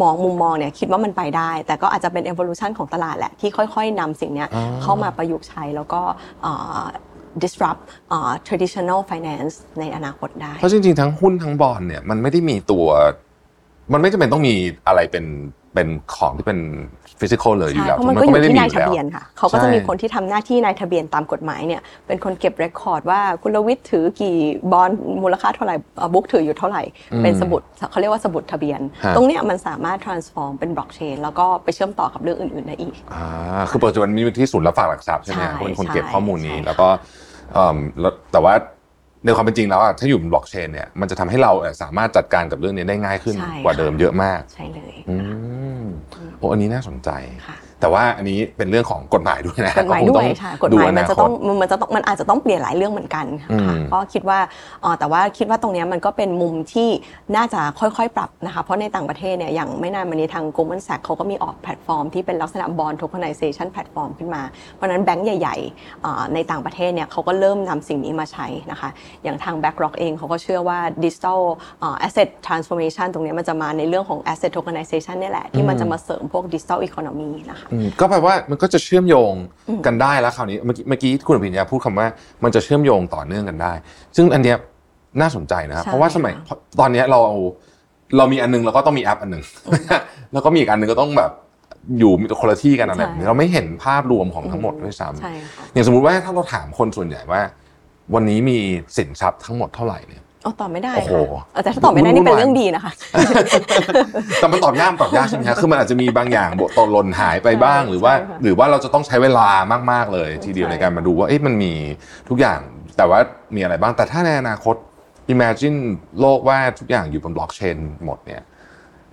[0.00, 4.48] มองมุมมองเนี่ยคิดว่ามันไปได้แต่ก็อาจจะเป็น evolution ของตลาดแหละ ที่ค่อยๆนำสิ่งเนี้ย
[4.82, 6.00] เข้ามาประยุกต์ใช้แล้วก็
[6.42, 6.84] เอ่อ
[7.42, 12.86] disrupt เอ่อ traditional finance ในอนาคตได้ เพราะจริงๆ ทั้งหุ้นทั้งบอลเนี่ยมันไม่ได้มีตัว
[13.92, 14.54] มันไม่จำเป็นต้องมี
[14.86, 15.24] อะไรเป็น
[15.74, 16.60] เป็นของที่เป็น
[17.20, 24.36] physical เลยอยู่แล้วใช่เพราะมันก็อยู่ได้ที่มีนายทะเบียนแล้วค่ะเขาก็จะมีใช่คนที่ทำหน้าที่นายทะเบียนตามกฎหมายเนี่ยเป็นคนเก็บ record ว่าคุณรวิศถือกี่
[24.72, 24.90] bond
[25.22, 25.74] มูลค่าเท่าไหร่
[26.14, 26.82] บุ๊กถืออยู่เท่าไหร่
[27.22, 27.60] เป็นสมุด
[27.90, 33.26] เขาเรียกว่าสมุดทะเบียนฮะตรงเนี้ยมันสามารถ transform เป็นบล็อกเชนแล้วก็ไปเชื่อมต่อกับเรื่องอื่น ๆ ได้อีกอ่า
[33.70, 36.88] คือปัจจุบันมีที่ศูนย์รับฝากหลักทรัพย์ใช่ไหมใช่เขาเป็นคนใช่เก็บข้อมูลนี้ใช่แล้วก็
[37.52, 38.54] เอิ่มแล้วแต่ว่า
[39.24, 45.16] ในความเป็นจริงแล้วอะถ้าอยู่บนบล็อกเชนเนี่ยมันจะทำให้เราเอ่อสามารถจัดการกับเรื่องนี้ได้ง่ายขึ้นใช่กว่าเดิมเยอะมาก ใช่เลยอื
[45.80, 45.82] ม
[46.38, 47.10] โอ้อันนี้น่าสนใจ
[47.48, 54.38] ค่ะ แต่ว่าอันนี้เป็นเรื่องของกฎหมายด้วยนะกฎหมายคงต้องด้วยใช่กฎหมายมันจะต้องมันจะต้องมันอาจจะต้องเปลี่ยนหลายเรื่องเหมือนกันอืมค่ะก็คิดว่า
[54.82, 56.88] เอ่อแต่ว่าคิดว่าตรงเนี้ยมันก็เป็นมุมที่
[57.36, 64.42] น่าจะค่อยๆ ปรับนะคะเพราะในต่างประเทศเนี่ยอย่างไม่นานมานี้ทาง Goldman Sachs เขาก็มีออกแพลตฟอร์มที่เป็นลักษณะ bond tokenization แพลตฟอร์มขึ้นมา
[64.74, 68.88] เพราะฉะนั้นแบงก์ใหญ่ๆเอ่อในต่างประเทศเนี่ยเขาก็เริ่มนำสิ่งนี้มาใช้นะคะ
[69.24, 71.40] อย่างทาง BlackRock เองเขาก็เชื่อว่า digital
[71.80, 77.69] เอ่อ asset transformation ตรงเนี้ยมันจะมาในเรื่องของ asset tokenization เนี่ยแหละที่มันจะมาเสริมพวก digital economy นะคะอืม
[78.00, 79.32] ก็แปลว่ามันก็จะเชื่อมโยง
[79.86, 82.06] กันได้แล้วคราวนี้เมื่อกี้เมื่อกี้คุณอภิญญาพูดคำว่า
[82.44, 83.72] มันจะเชื่อมโยงต่อเนื่องกันได้
[84.16, 84.56] ซึ่งอันเนี้ย
[85.20, 86.32] น่าสนใจนะครับใช่เพราะว่าสมัย
[86.80, 87.20] ตอนเนี้ยเรา
[88.16, 89.44] เรามีอันนึงเราก็ต้องมีแอปอันหนึ่ง
[90.32, 91.32] แล้วก็มีอีกอันหนึงก็ต้องแบบ
[91.98, 97.40] อยู่คนละที่กันอะไรแบบนี้ใช่เราไม่เห็นภาพรวมของทั้งหมดด้วยซ้ใช่ค่ะำอย่างสมมุติว่าถ้าเราถามคนส่วนใหญ่ว่า
[98.14, 98.58] วันนี้มี
[98.96, 102.92] สินทรัพย์ทั้งหมดเท่าไหร่เนี่ย เอาตอบไม่ได้โอ้โหค่ะเออแต่ถ้าตอบไม่ได้นี่เป็นเรื่องดีนะคะ
[104.40, 109.48] แต่มันตอบยากตอบยากใช่ไหมครับคือมันอาจจะมีบางอย่างบทตนหล่นหายไปบ้างใช่หรือว่าใช่ค่ะหรือว่าเราจะต้องใช้เวลา
[109.92, 111.72] มากๆเลย ทีเดียวใช่ในการมาดูว่าเอ๊ะมันมี
[112.28, 112.58] ทุกอย่าง
[112.96, 113.18] แต่ว่า
[113.54, 114.74] มีอะไรบ้างแต่ถ้าในอนาคต
[115.34, 115.78] imagine
[116.20, 118.42] โลกว่าทุกอย่างอยู่บนบล็อกเชนหมดเนี่ย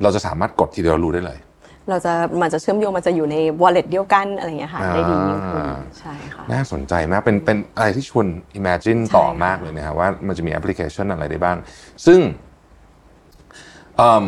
[0.02, 1.38] เราจะสามารถกดทีเดียวรู้ได้เลย
[1.90, 5.66] เราจะมันจะเชื่อมโยงมันจะอยู่ใน wallet เดียวกันอะไรอย่างเงี้ยค่ะอ่าได้ดียิ่งขึ้น
[6.00, 8.26] ใช่ค่ะน่าสนใจมากเป็นเป็นอะไรที่ชวน
[8.60, 11.58] imagine ต่อใช่ค่ะมากเลยนะครับว่ามันจะมีแอปพลิเคชันอะไรได้บ้าง
[12.06, 12.20] ซึ่ง
[13.98, 14.26] เอิ่ม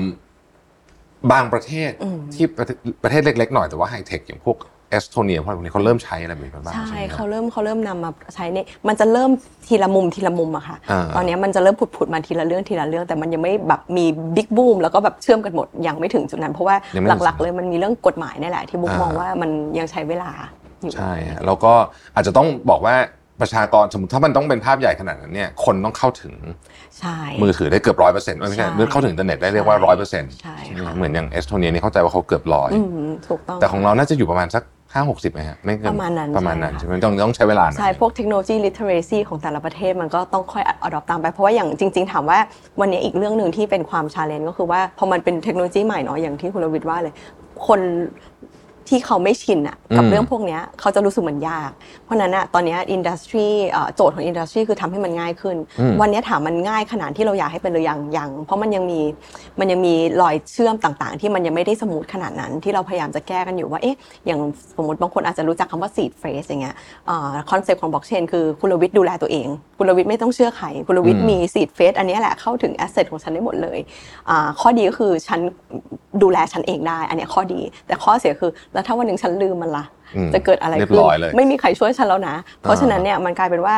[1.31, 1.91] บางประเทศ
[2.33, 4.57] ที่ประเทศประเทศเล็กๆหน่อยแต่ว่าไฮเทคอย่างพวก
[4.89, 9.31] เอสโตเนียพวกนี้เขาเริ่มใช้อะไรแบบนี้กันบ้างใช่ใช่ไหมครับเขาเริ่มเขาเริ่มนำมาใช้ในมันจะเริ่ม
[9.67, 14.05] ทีละมุมทีละมุมอะค่ะอ่าตอนเนี้ยมันจะเริ่มผุดผุดๆมาทีละเรื่องทีละเรื่อง แต่มันยังไม่แบบมี
[14.35, 20.31] big boom แล้วก็แบบเชื่อมกันหมดยังไม่ถึงจุดนั้น เพราะว่ายังไม่ถึงหลักๆ เลยมันมีเรื่องกฎหมายนี่แหละ ที่บุ๊กอ่ามองว่ามันยังใช้เวลา
[20.81, 21.73] อยู่ใช่ฮะแล้วก็
[22.15, 22.95] อาจจะต้องบอกว่า
[23.43, 26.33] ประชากรสมมติถ้ามันต้องเป็นภาพใหญ่ขนาดนั้นเนี่ยคนต้องเข้าถึง
[26.99, 34.63] ใช่มือถือได้เกือบร้อยเปอร์เซ็นต์ไม่ใช่ใช่เรื่องเข้าถึงอินเทอร์เน็ตได้เรียกว่าร้อยเปอร์เซ็นต์ใช่ไหมค่ะเหมือนอย่างเอสโตเนียนี่เข้าใจว่าเขาเกือบร้อยอืมถูกต้องแต่ของเราน่าจะอยู่ประมาณสัก
[34.93, 42.39] ห้าหกสิบไหมฮะไม่เกินประมาณนั้นประมาณนั้นใช่ใช่ค่ะไหมต้องต้องใช้เวลาหน่อยใช่พวกเทคโนโลยี literacy ของแต่ละประเทศมันก็ต้องค่อย adopt ตามไป เพราะว่าอย่างจริง ๆ ถามว่า
[42.79, 47.13] วันนี้อีกเรื่องหนึ่งที่เป็นความ challenge ก็คือว่าพอมันเป็นเทคโนโลยีใหม่เนาะอย่างที่คุณรวิทย์ว่าเลย
[47.67, 47.79] คน
[48.89, 51.71] ที่เขาไม่ชินอะกับอืมเรื่องพวกเนี้ยเขาจะรู้สึกเหมือนยาก
[52.03, 53.47] เพราะฉะนั้นอะตอนเนี้อินดัสทรี
[53.95, 55.57] โจทย์ของอินดัสทรีคือทำให้มันง่ายขึ้น
[56.01, 59.01] วันนี้ถามมันง่ายขนาดที่เราอยากให้เป็นหรือยังยัง เพราะมันยังมี
[59.59, 64.39] มันยังมีรอยเชื่อมต่างๆ ที่มันยังไม่ได้ smooth ขนาดนั้น ที่เราพยายามจะแก้กันอยู่ว่าเอ๊ะอย่าง
[64.77, 66.75] สมมติบางคนอาจจะรู้จักคำว่า seed phrase อย่างเงี้ย
[67.51, 73.79] คอนเซปต์ของบล็อกเชนคือคุณลวิทย์ดูแลตัวเองคุณลวิทย์ไม่ต้องเชื่อใครคุณลวิทย์มี seed phrase อันเนี้ยแหละเข้าถึง asset ของฉันได้หมดเลย
[74.29, 75.39] อ่าข้อดีก็คือฉัน
[76.23, 83.75] ดูแลฉันเองได้ อันเนี้ยข้อดีแต่ข้อเสียคือแล้วถ้าวันหนึ่งฉันลืมมันล่ะอืมจะเกิดอะไรขึ้นเรียบร้อยเลยไม่มีใครช่วยฉันแล้วนะ เพราะฉะนั้นเนี่ยมันกลายเป็นว่า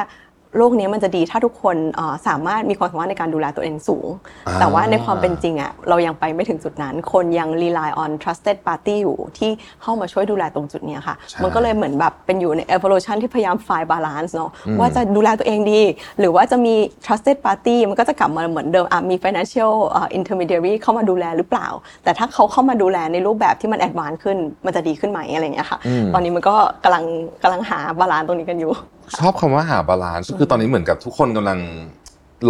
[0.57, 4.07] โลกนี้มันจะดีถ้าทุกคนเอ่อสามารถมีความสามารถในการดูแลตัวเองสูง
[4.47, 15.81] อ่าแต่ว่าในความเป็นจริงอะเรายังไปไม่ถึงจุดนั้น คนยัง rely on trusted party อยู่ที่เข้ามาช่วยดูแลตรงจุดเนี้ยค่ะใช่มันก็เลยเหมือนแบบเป็นอยู่ใน evolution ที่พยายาม find balance เนาะว่าจะดูแลตัวเองดี
[16.19, 16.75] หรือว่าจะมี
[17.05, 21.67] trusted party มันก็จะกลับมาเหมือนเดิมอะมี financial เอ่อ intermediary เข้ามาดูแลหรือเปล่า
[22.03, 25.79] แต่ถ้าเขาเข้ามาดูแลในรูปแบบที่มัน advance ขึ้นมันจะดีขึ้นไหมอะไรอย่างเงี้ยค่ะ
[26.13, 27.03] ตอนนี้มันก็กำลัง
[27.43, 28.73] กำลังหา balance ตรงนี้กันอยู่
[29.19, 31.59] ชอบคำว่าหา balance คือตอนนี้เหมือนกับทุกคนกำลัง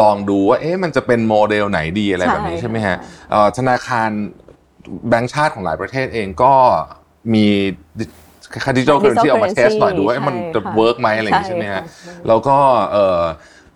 [0.02, 2.98] ลองดูว่าเอ๊ะมันจะเป็นโมเดลไหนดีอะไรแบบนี้ใช่ใช่ไหมฮะ
[3.32, 4.10] เอ่อธนาคาร
[5.10, 6.54] แบงก์ชาติของหลายประเทศเองก็
[7.34, 7.46] มี
[8.66, 12.58] digital currency digital เอามา test หน่อยดูว่า currency มันจะใช่ค่ะ work ไหมอะไรอย่างงี้ใช่ใช่ไหมฮะค่ะแล้วก็
[12.92, 13.20] เออ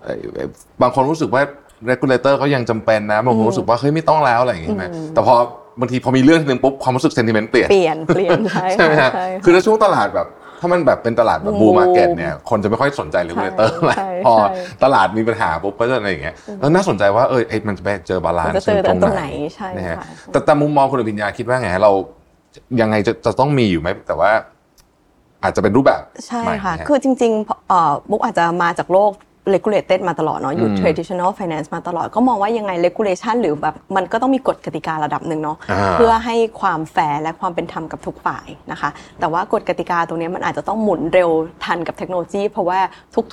[0.03, 0.13] เอ่
[0.43, 0.47] อ
[0.81, 1.41] บางคนรู้สึกว่า
[1.89, 5.35] regulator ก็ยังจำเป็นนะบางคนรู้สึกว่าเฮ้ยไม่ต้องแล้วอะไรอย่างงี้ใช่ไหมแต่พอ
[5.79, 10.27] บางทีพอมีเรื่องทีนึงปุ๊บความรู้สึก sentiment เปลี่ยนเปลี่ยนเปลี่ยนใช่ใช่ไหมฮะใช่คือในช่วงตลาดแบบ
[10.65, 21.91] ถ้ามันแบบเป็นตลาดแบบบูบูมมาร์เก็ตเนี่ยคนจะไม่ค่อยสนใจเร g ูเลเตอร์ใช่เท่าไหร่ใช่พอใช่ตลาดมีปัญหาปุ๊บก็จะอะไรอย่างเงี้ยแล้วน่าสนใจว่าเออไอ้มันจะไปเจอ balance มันจะเจอตรงตรงไหนนใช่นะฮะค่ะแต่แต่มุมมองคุณอภิญญาคิดว่าไงฮะเรา
[22.81, 24.31] ยังไงจะจะต้องมีอยู่ไหมแต่ว่า
[25.43, 29.11] อาจจะเป็นรูปแบบใช่ใหม่ค่ะนฮคือจริงๆเอ่อบุ๊กอาจจะมาจากโลก
[29.53, 38.89] regulated มาตลอดเนาะอยู่อืม traditional finance มาตลอด ก็มองว่ายังไง regulation หรือแบบมันก็ต้องมีกฎกติการะดับหนึ่งเนาะอ่าเพื่อให้ความแฟร์และความเป็นธรรมกับทุกฝ่ายนะคะ
[39.19, 41.29] แต่ว่ากฎกติกาตรงนี้มันอาจจะต้องหมุนเร็ว
[41.65, 42.79] ทันกับเทคโนโลยี เพราะว่า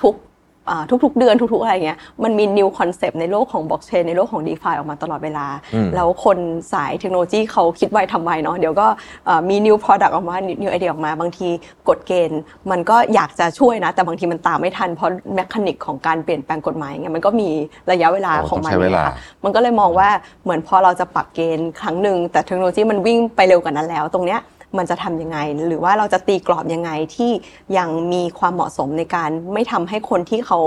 [0.02, 0.30] ทุกๆอ่า
[1.04, 6.38] ทุกๆ เดือนทุกๆอะไรเงี้ยมันมี new concept ในโลกของ blockchain ในโลกของ DeFi ออกมาตลอดเวลาอืมแล้วคน
[6.72, 8.86] สายเทคโนโลยีเขาคิดไวทำไวเนาะเดี๋ยวก็
[9.26, 11.48] เอ่อมี new product ออกมา new idea ออกมาบางที
[11.88, 12.40] กฎเกณฑ์
[12.70, 17.48] มันก็อยากจะช่วยนะ แต่บางทีมันตามไม่ทัน เพราะแมคานิกของการเปลี่ยนแปลงกฎหมายเงี้ยมันก็มี
[17.92, 20.08] ระยะเวลาโอ้ของมันต้องใช้เวลานี่ยค่ะมันก็เลยมองว่า
[20.44, 24.40] เหมือนพอเราจะปรับเกณฑ์ครั้งหนึ่งแต่เทคโนโลยีมันวิ่งไปเร็วกว่านั้นแล้วตรงเนี้ย
[24.78, 27.30] มันจะทำยังไง หรือว่าเราจะตีกรอบยังไงที่
[27.78, 30.60] ยังมีความเหมาะสมในการไม่ทำให้คนที่เขา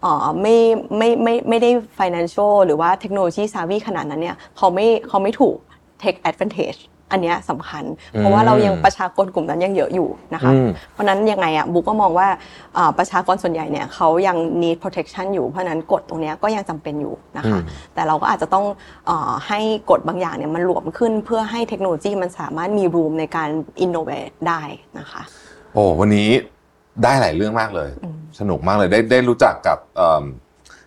[0.00, 0.56] เออไม่
[0.96, 5.56] ไม่ไม่ไม่ได้ financial หรือว่าเทคโนโลยี savvy ขนาดนั้นเนี่ยเขาไม่เขาไม่ถูก
[6.02, 6.80] take advantage
[7.12, 7.84] อันเนี้ยสำคัญ
[8.18, 12.28] เพราะว่าเรายังประชากรกลุ่มนั้นยังเยอะอยู่นะคะอืมเพราะฉะนั้นยังไงอะบุ๊กก็มองว่า
[12.76, 17.58] อ่าประชากรส่วนใหญ่เนี่ยเขายัง need protection อยู่เพราะฉะนั้นกฎตรงเนี้ยก็ยังจำเป็นอยู่นะคะ
[17.94, 18.64] แต่เราก็อาจจะต้อง
[19.06, 19.60] เออให้
[19.90, 23.48] กฎบางอย่างเนี่ยมันหลวมขึ้นเพื่อให้เทคโนโลยีมันสามารถมี room ในการ
[23.84, 24.62] innovate ได้
[24.98, 25.22] นะคะ
[25.74, 26.28] โอ้วันนี้
[27.02, 27.90] ได้หลายเรื่องมากเลย
[28.40, 30.24] สนุกมากเลยได้ได้รู้จักกับเอิ่ม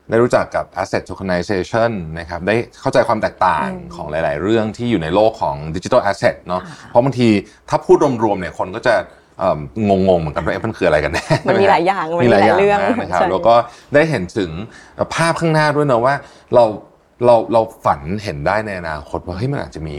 [0.10, 7.30] ได้รู้จักกับ asset tokenization นะครับได้เข้าใจความแตกต่างของหลาย ๆ เรื่องที่อยู่ในโลกของ digital asset เนาะเพราะบางที
[7.70, 8.96] ถ้าพูดรวม ๆ เนี่ยคนก็จะ
[9.40, 9.60] เอิ่ม
[10.08, 13.56] งงๆเหมือนกันว่าเอ๊ะมันคืออะไรกันแน่มันมีหลายอย่างมันมีหลายเรื่องมากนะครับใช่แล้วก็
[13.94, 14.52] ได้เห็นถึง
[15.16, 16.16] ภาพข้างหน้าด้วยเนอะว่า
[16.56, 16.64] เรา
[17.26, 19.98] เราเราฝันเห็นได้ในอนาคตว่าเฮ้ยมันอาจจะมี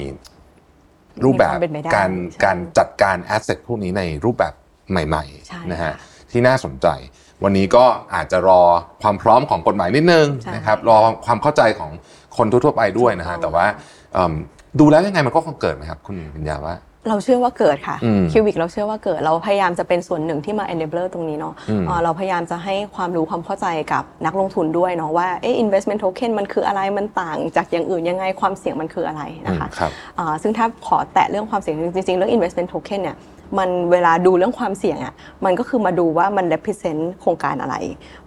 [1.25, 4.55] รูปแบบมีความเป็นไปได้การใช่การจัดการแอสเซทพวกนี้ในรูปแบบ
[4.91, 5.95] ใหม่ใช่ๆนะฮะค่ะ
[6.31, 6.87] ที่น่าสนใจ
[7.45, 7.85] วันนี้ก็
[8.15, 8.61] อาจจะรอ
[9.03, 11.91] ความพร้อมของกฎหมายนิดนึงใช่นะครับรอความเข้าใจของ
[12.37, 13.67] คนทั่วๆไปด้วยนะฮะถูกต้องแต่ว่า
[14.15, 14.33] เอิ่ม
[14.81, 16.77] ดูแล้วยังไงมันก็คงเกิดไหมครับ คุณปัญญาว่า
[17.09, 33.17] เราเชื่อว่าเกิดค่ะอืมคิวบิกเราเชื่อว่าเกิด เราพยายามจะเป็นส่วนหนึ่งที่มา enabler ตรงนี้เนาะอืมเอ่อเราพยายามจะให้ความรู้ความเข้าใจกับนักลงทุนด้วยเนาะว่าเอ๊ะ investment token มันคืออะไรมันต่างจากอย่างอื่นยังไงความเสี่ยงมันคืออะไรนะคะอืมครับอ่าซึ่งถ้าขอแตะเรื่องความเสี่ยงจริงๆเรื่อง investment token เนี่ย
[33.59, 37.77] มันเวลาดูเรื่องความเสี่ยงอะมันก็คือมาดูว่ามัน represent โครงการอะไร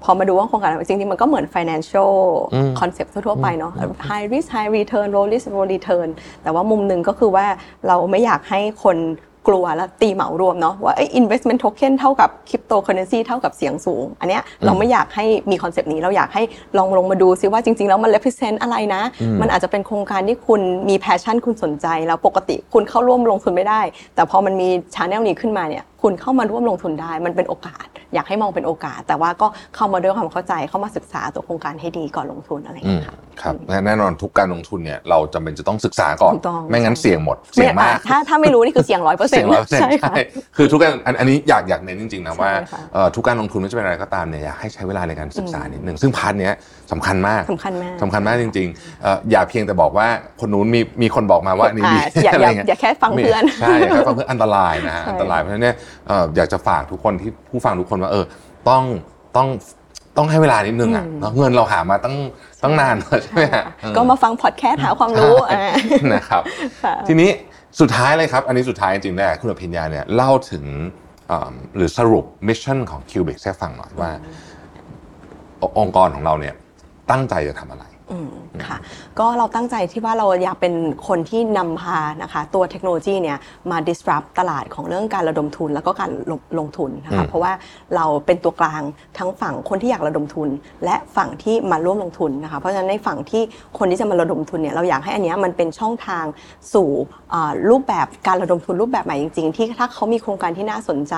[0.03, 2.13] พอมาดูว่าโครงการอะไรจริงๆมันก็เหมือน financial
[2.53, 3.71] อืม concept ทั่วๆไปเนาะ
[4.09, 6.09] high risk high return low risk low return
[6.43, 7.45] แต่ว่ามุมหนึ่งก็คือว่า
[7.87, 8.97] เราไม่อยากให้คน
[9.49, 16.43] กลัวและตีเหมารวมเนาะว่าเอ้ย investment token เท่ากับ cryptocurrency เท่ากับเสี่ยงสูง อันเนี้ยเราไม่อยากให้มี concept นี้เราอยากให้
[16.77, 19.01] ลองลงมาดูซิว่าจริง ๆ แล้วมัน represent อะไรนะ
[19.41, 23.81] มันอาจจะเป็นโครงการที่คุณมี passion คุณสนใจ แล้วปกติคุณเข้าร่วมลงทุนไม่ได้
[24.15, 40.13] แต่พอมันมี channel นี้ขึ้นมาเนี่ยคุณเข้ามาร่วมลงทุนได้ มันเป็นโอกาส อยากให้มองเป็นโอกาส แต่ว่าก็เข้ามาด้วยความเข้าใจเข้ามาศึกษาตัวโครงการให้ดีก่อนลงทุนอะไรอย่างอืมเงี้ยค่ะครับและแน่นอนทุกการลงทุนเนี่ยเราจำเป็นจะต้องศึกษาก่อนถูกต้องไม่งั้นใช่เสี่ยงหมดเสี่ยงมากถ้าถ้าไม่รู้นี่คือเสี่ยงร้อยเปอร์เซ็นเสี่ยต์งร้อยเปอร์เซ็นต์ใช่ใช่ค่ะ
[40.57, 46.53] คือทุกการอันอันนี้อยากอยากเน้นจริงๆนะว่าใช่ค่ะเอ่อทุกการลงทุนไม่ว่าจะเป็นอะไรก็ตามเนี่ยอยากให้ใช้เวลาในการศึกษานิดหนึ่งซึ่งพาร์ทเนี้ย
[46.91, 50.07] สำคัญมากสำคัญมากสำคัญมากจริงๆเอ่ออย่าเพียงแต่บอกว่า
[50.39, 55.75] คนนู้นมีมีคนบอกมาว่าอันนี้ดีอ่าอย่าอะไรอย่าเงี้ยอย่าแค่ฟังเพื่อนใช่อย่าแค่ฟังเพื่อนอันตรายนะฮะใช่อันตรายเพราะฉะนั้นเนี่ย
[56.07, 58.25] เอ่ออยากจะฝากทุกคนที่ผู้ฟังทุกคนว่าเออ
[58.69, 58.83] ต้อง
[59.37, 59.47] ต้อง
[60.17, 62.15] ต้องให้เวลานิดนึงอะเนอะเงินเราหามาตั้ง
[62.63, 65.73] ตั้งนานใช่ไหมฮะเออก็มาฟังพอดแคสต์หาความรู้อ่า
[66.13, 66.43] นะครับ
[66.83, 67.29] ค่ะทีนี้
[67.79, 70.65] สุดท้ายเลยครับ อันนี้สุดท้ายจริงๆแน่คุณอภิญญาเนี่ยเล่าถึง
[71.27, 74.11] เอิ่มหรือสรุปมิชชั่นของ Cubic ให้ฟังหน่อยว่า
[75.79, 76.55] องค์กรของเราเนี่ย
[77.11, 77.88] ตั้งใจจะทำอะไรอืม
[78.65, 78.77] ค่ะ
[79.19, 80.73] ก็เราตั้งใจที่ว่าเราอยากเป็น
[81.07, 83.37] คนที่นำพานะคะ ตัวเทคโนโลยีเนี่ย
[83.71, 87.51] มา disrupt ตลาดของเรื่องการระดมทุนแล้วก็การลงลงทุนนะอืคะมเพราะว่า
[87.95, 88.81] เราเป็นตัวกลาง
[89.17, 90.49] ทั้งฝั่งคนที่อยากระดมทุน
[90.85, 93.43] และฝั่งที่มาร่วมลงทุนนะคะ เพราะฉะนั้นในฝั่งที่
[93.77, 96.25] คนที่จะมาระดมทุนเนี่ยเราอยากให้อันเนี้ยมันเป็นช่องทาง
[96.73, 96.89] สู่
[97.33, 101.15] อ่ารูปแบบการระดมทุนรูปแบบใหม่จริง ๆ ที่ถ้าเขามีโครงการที่น่าสนใจ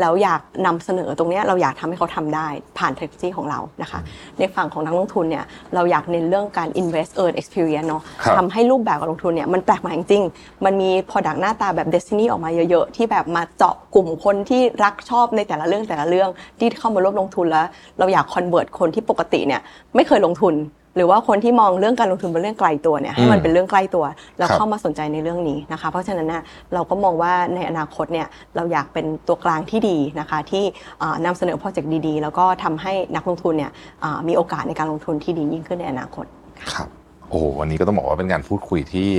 [0.00, 4.00] แล้วอยากนำเสนอตรงเนี้ยเราอยากทำให้เขาทำได้ผ่านเทคโนโลยีของเรานะคะ
[4.38, 17.66] ในฝั่งของนักลงทุนเนี่ยเราอยากเน้นเรื่องการ invest earn experience เนาะครับทำให้รูปแบบการลงทุนเนี่ยมันแปลกใหม่จริงๆมันมี product หน้าตาแบบ Destiny ออกมาเยอะๆ ที่แบบมาเจาะกลุ่มคนที่รักชอบในแต่ละเรื่องแต่ละเรื่องที่เข้ามาร่วมลงทุนแล้ว
[17.98, 19.60] เราอยาก convert คนที่ปกติเนี่ย
[19.94, 20.54] ไม่เคยลงทุน
[20.96, 24.04] หรือว่าคนที่มองเรื่องการลงทุนเป็นเรื่องไกลตัวเนี่ยให้มันเป็นเรื่องใกล้ตัว
[24.38, 26.42] แล้วครับเข้ามาสนใจในเรื่องนี้นะคะ เพราะฉะนั้นน่ะ
[26.74, 28.26] เราก็มองว่าในอนาคตเนี่ย
[28.56, 30.64] เราอยากเป็นตัวกลางที่ดีนะคะ ที่
[31.02, 33.70] อ่านำเสนอโปรเจกต์ดีๆ แล้วก็ทำให้นักลงทุนเนี่ย
[34.04, 36.24] อ่ามีโอกาสในการลงทุนที่ดียิ่งขึ้นในอนาคต
[36.72, 36.88] ครับ
[37.28, 39.10] โอ้โหวันนี้ก็ต้องบอกว่าเป็นการพูดคุยที่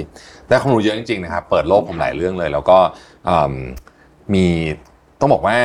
[0.48, 2.78] ได้ความรู้เยอะจริงๆนะครับเปิดโลกผมหลายเรื่องเลย แล้วก็
[3.30, 3.56] อืม
[4.34, 4.46] มี
[5.20, 5.58] ต้องบอกว่า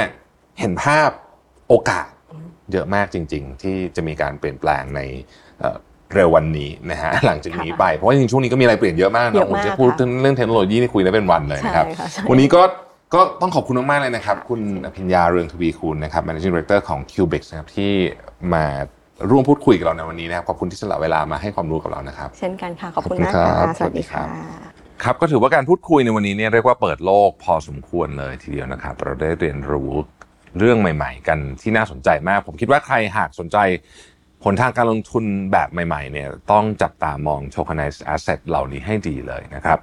[0.60, 1.10] เห็นภาพ
[1.68, 2.08] โอกาส
[2.72, 5.00] เยอะมากจริง ๆ ที่จะมีการเปลี่ยนแปลงใน
[6.14, 12.62] เอ่อเร็ววันนี้นะฮะหลังจากนี้ไปเพราะว่าจริงๆช่วงนี้ก็มีอะไรเปลี่ยนเยอะมากเยเนาะอะผมมากจะพูดค่ะถึงเรื่องเทคโนโลยีนี่คุยได้เป็นวันเลยนะครับใช่ค่ะใช่วันนี้ก็
[13.14, 17.92] ก็ต้องขอบคุณมากๆเลยนะครับ คุณอภิญญาเรืองทวีคูณนะครับ Managing Director ของ Cubex นะครับที่
[18.54, 18.64] มา
[19.30, 24.24] ร่วมพูดคุยกับเราในวันนี้นะครับขอบคุณที่สละเวลามาให้ความรู้กับเรานะครับ เช่นกันค่ะ ขอบคุณขอบคุณมากครัค่ะบสวัสดีค่ะ
[25.04, 29.90] ครับก็ถือว่าการพูดคุยในวันนี้เนี่ยเรียกว่าเปิดโลกพอสมควรเลยทีเดียวนะครับ เราได้เรียนรู้
[30.58, 33.58] เรื่องใหม่ ๆ กันที่น่าสนใจมาก ผมคิดว่าใครหากสนใจ
[34.44, 39.78] ผลทางการลงทุนแบบใหม่ๆเนี่ยต้องจับตามอง tokenized asset เหล่านี้ให้ดีเลยนะครับ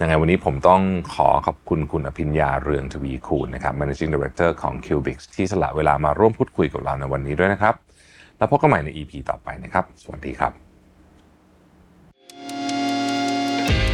[0.00, 0.80] ยังไงวันนี้ผมต้อง
[1.14, 7.74] ขอขอบคุณคุณอภิญญาเรืองทวีคูณนะครับ managing director ของ Cubix ที่สละเวลามาร่วมพูดคุยกับเราในวันนี้ด้วยนะครับ
[8.38, 10.52] แล้วพบกันใหม่ใน EP ต่อไปนะครับ สวัสดีครับ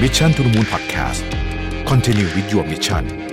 [0.00, 1.22] Mission to the Moon Podcast
[1.90, 3.31] Continue with your mission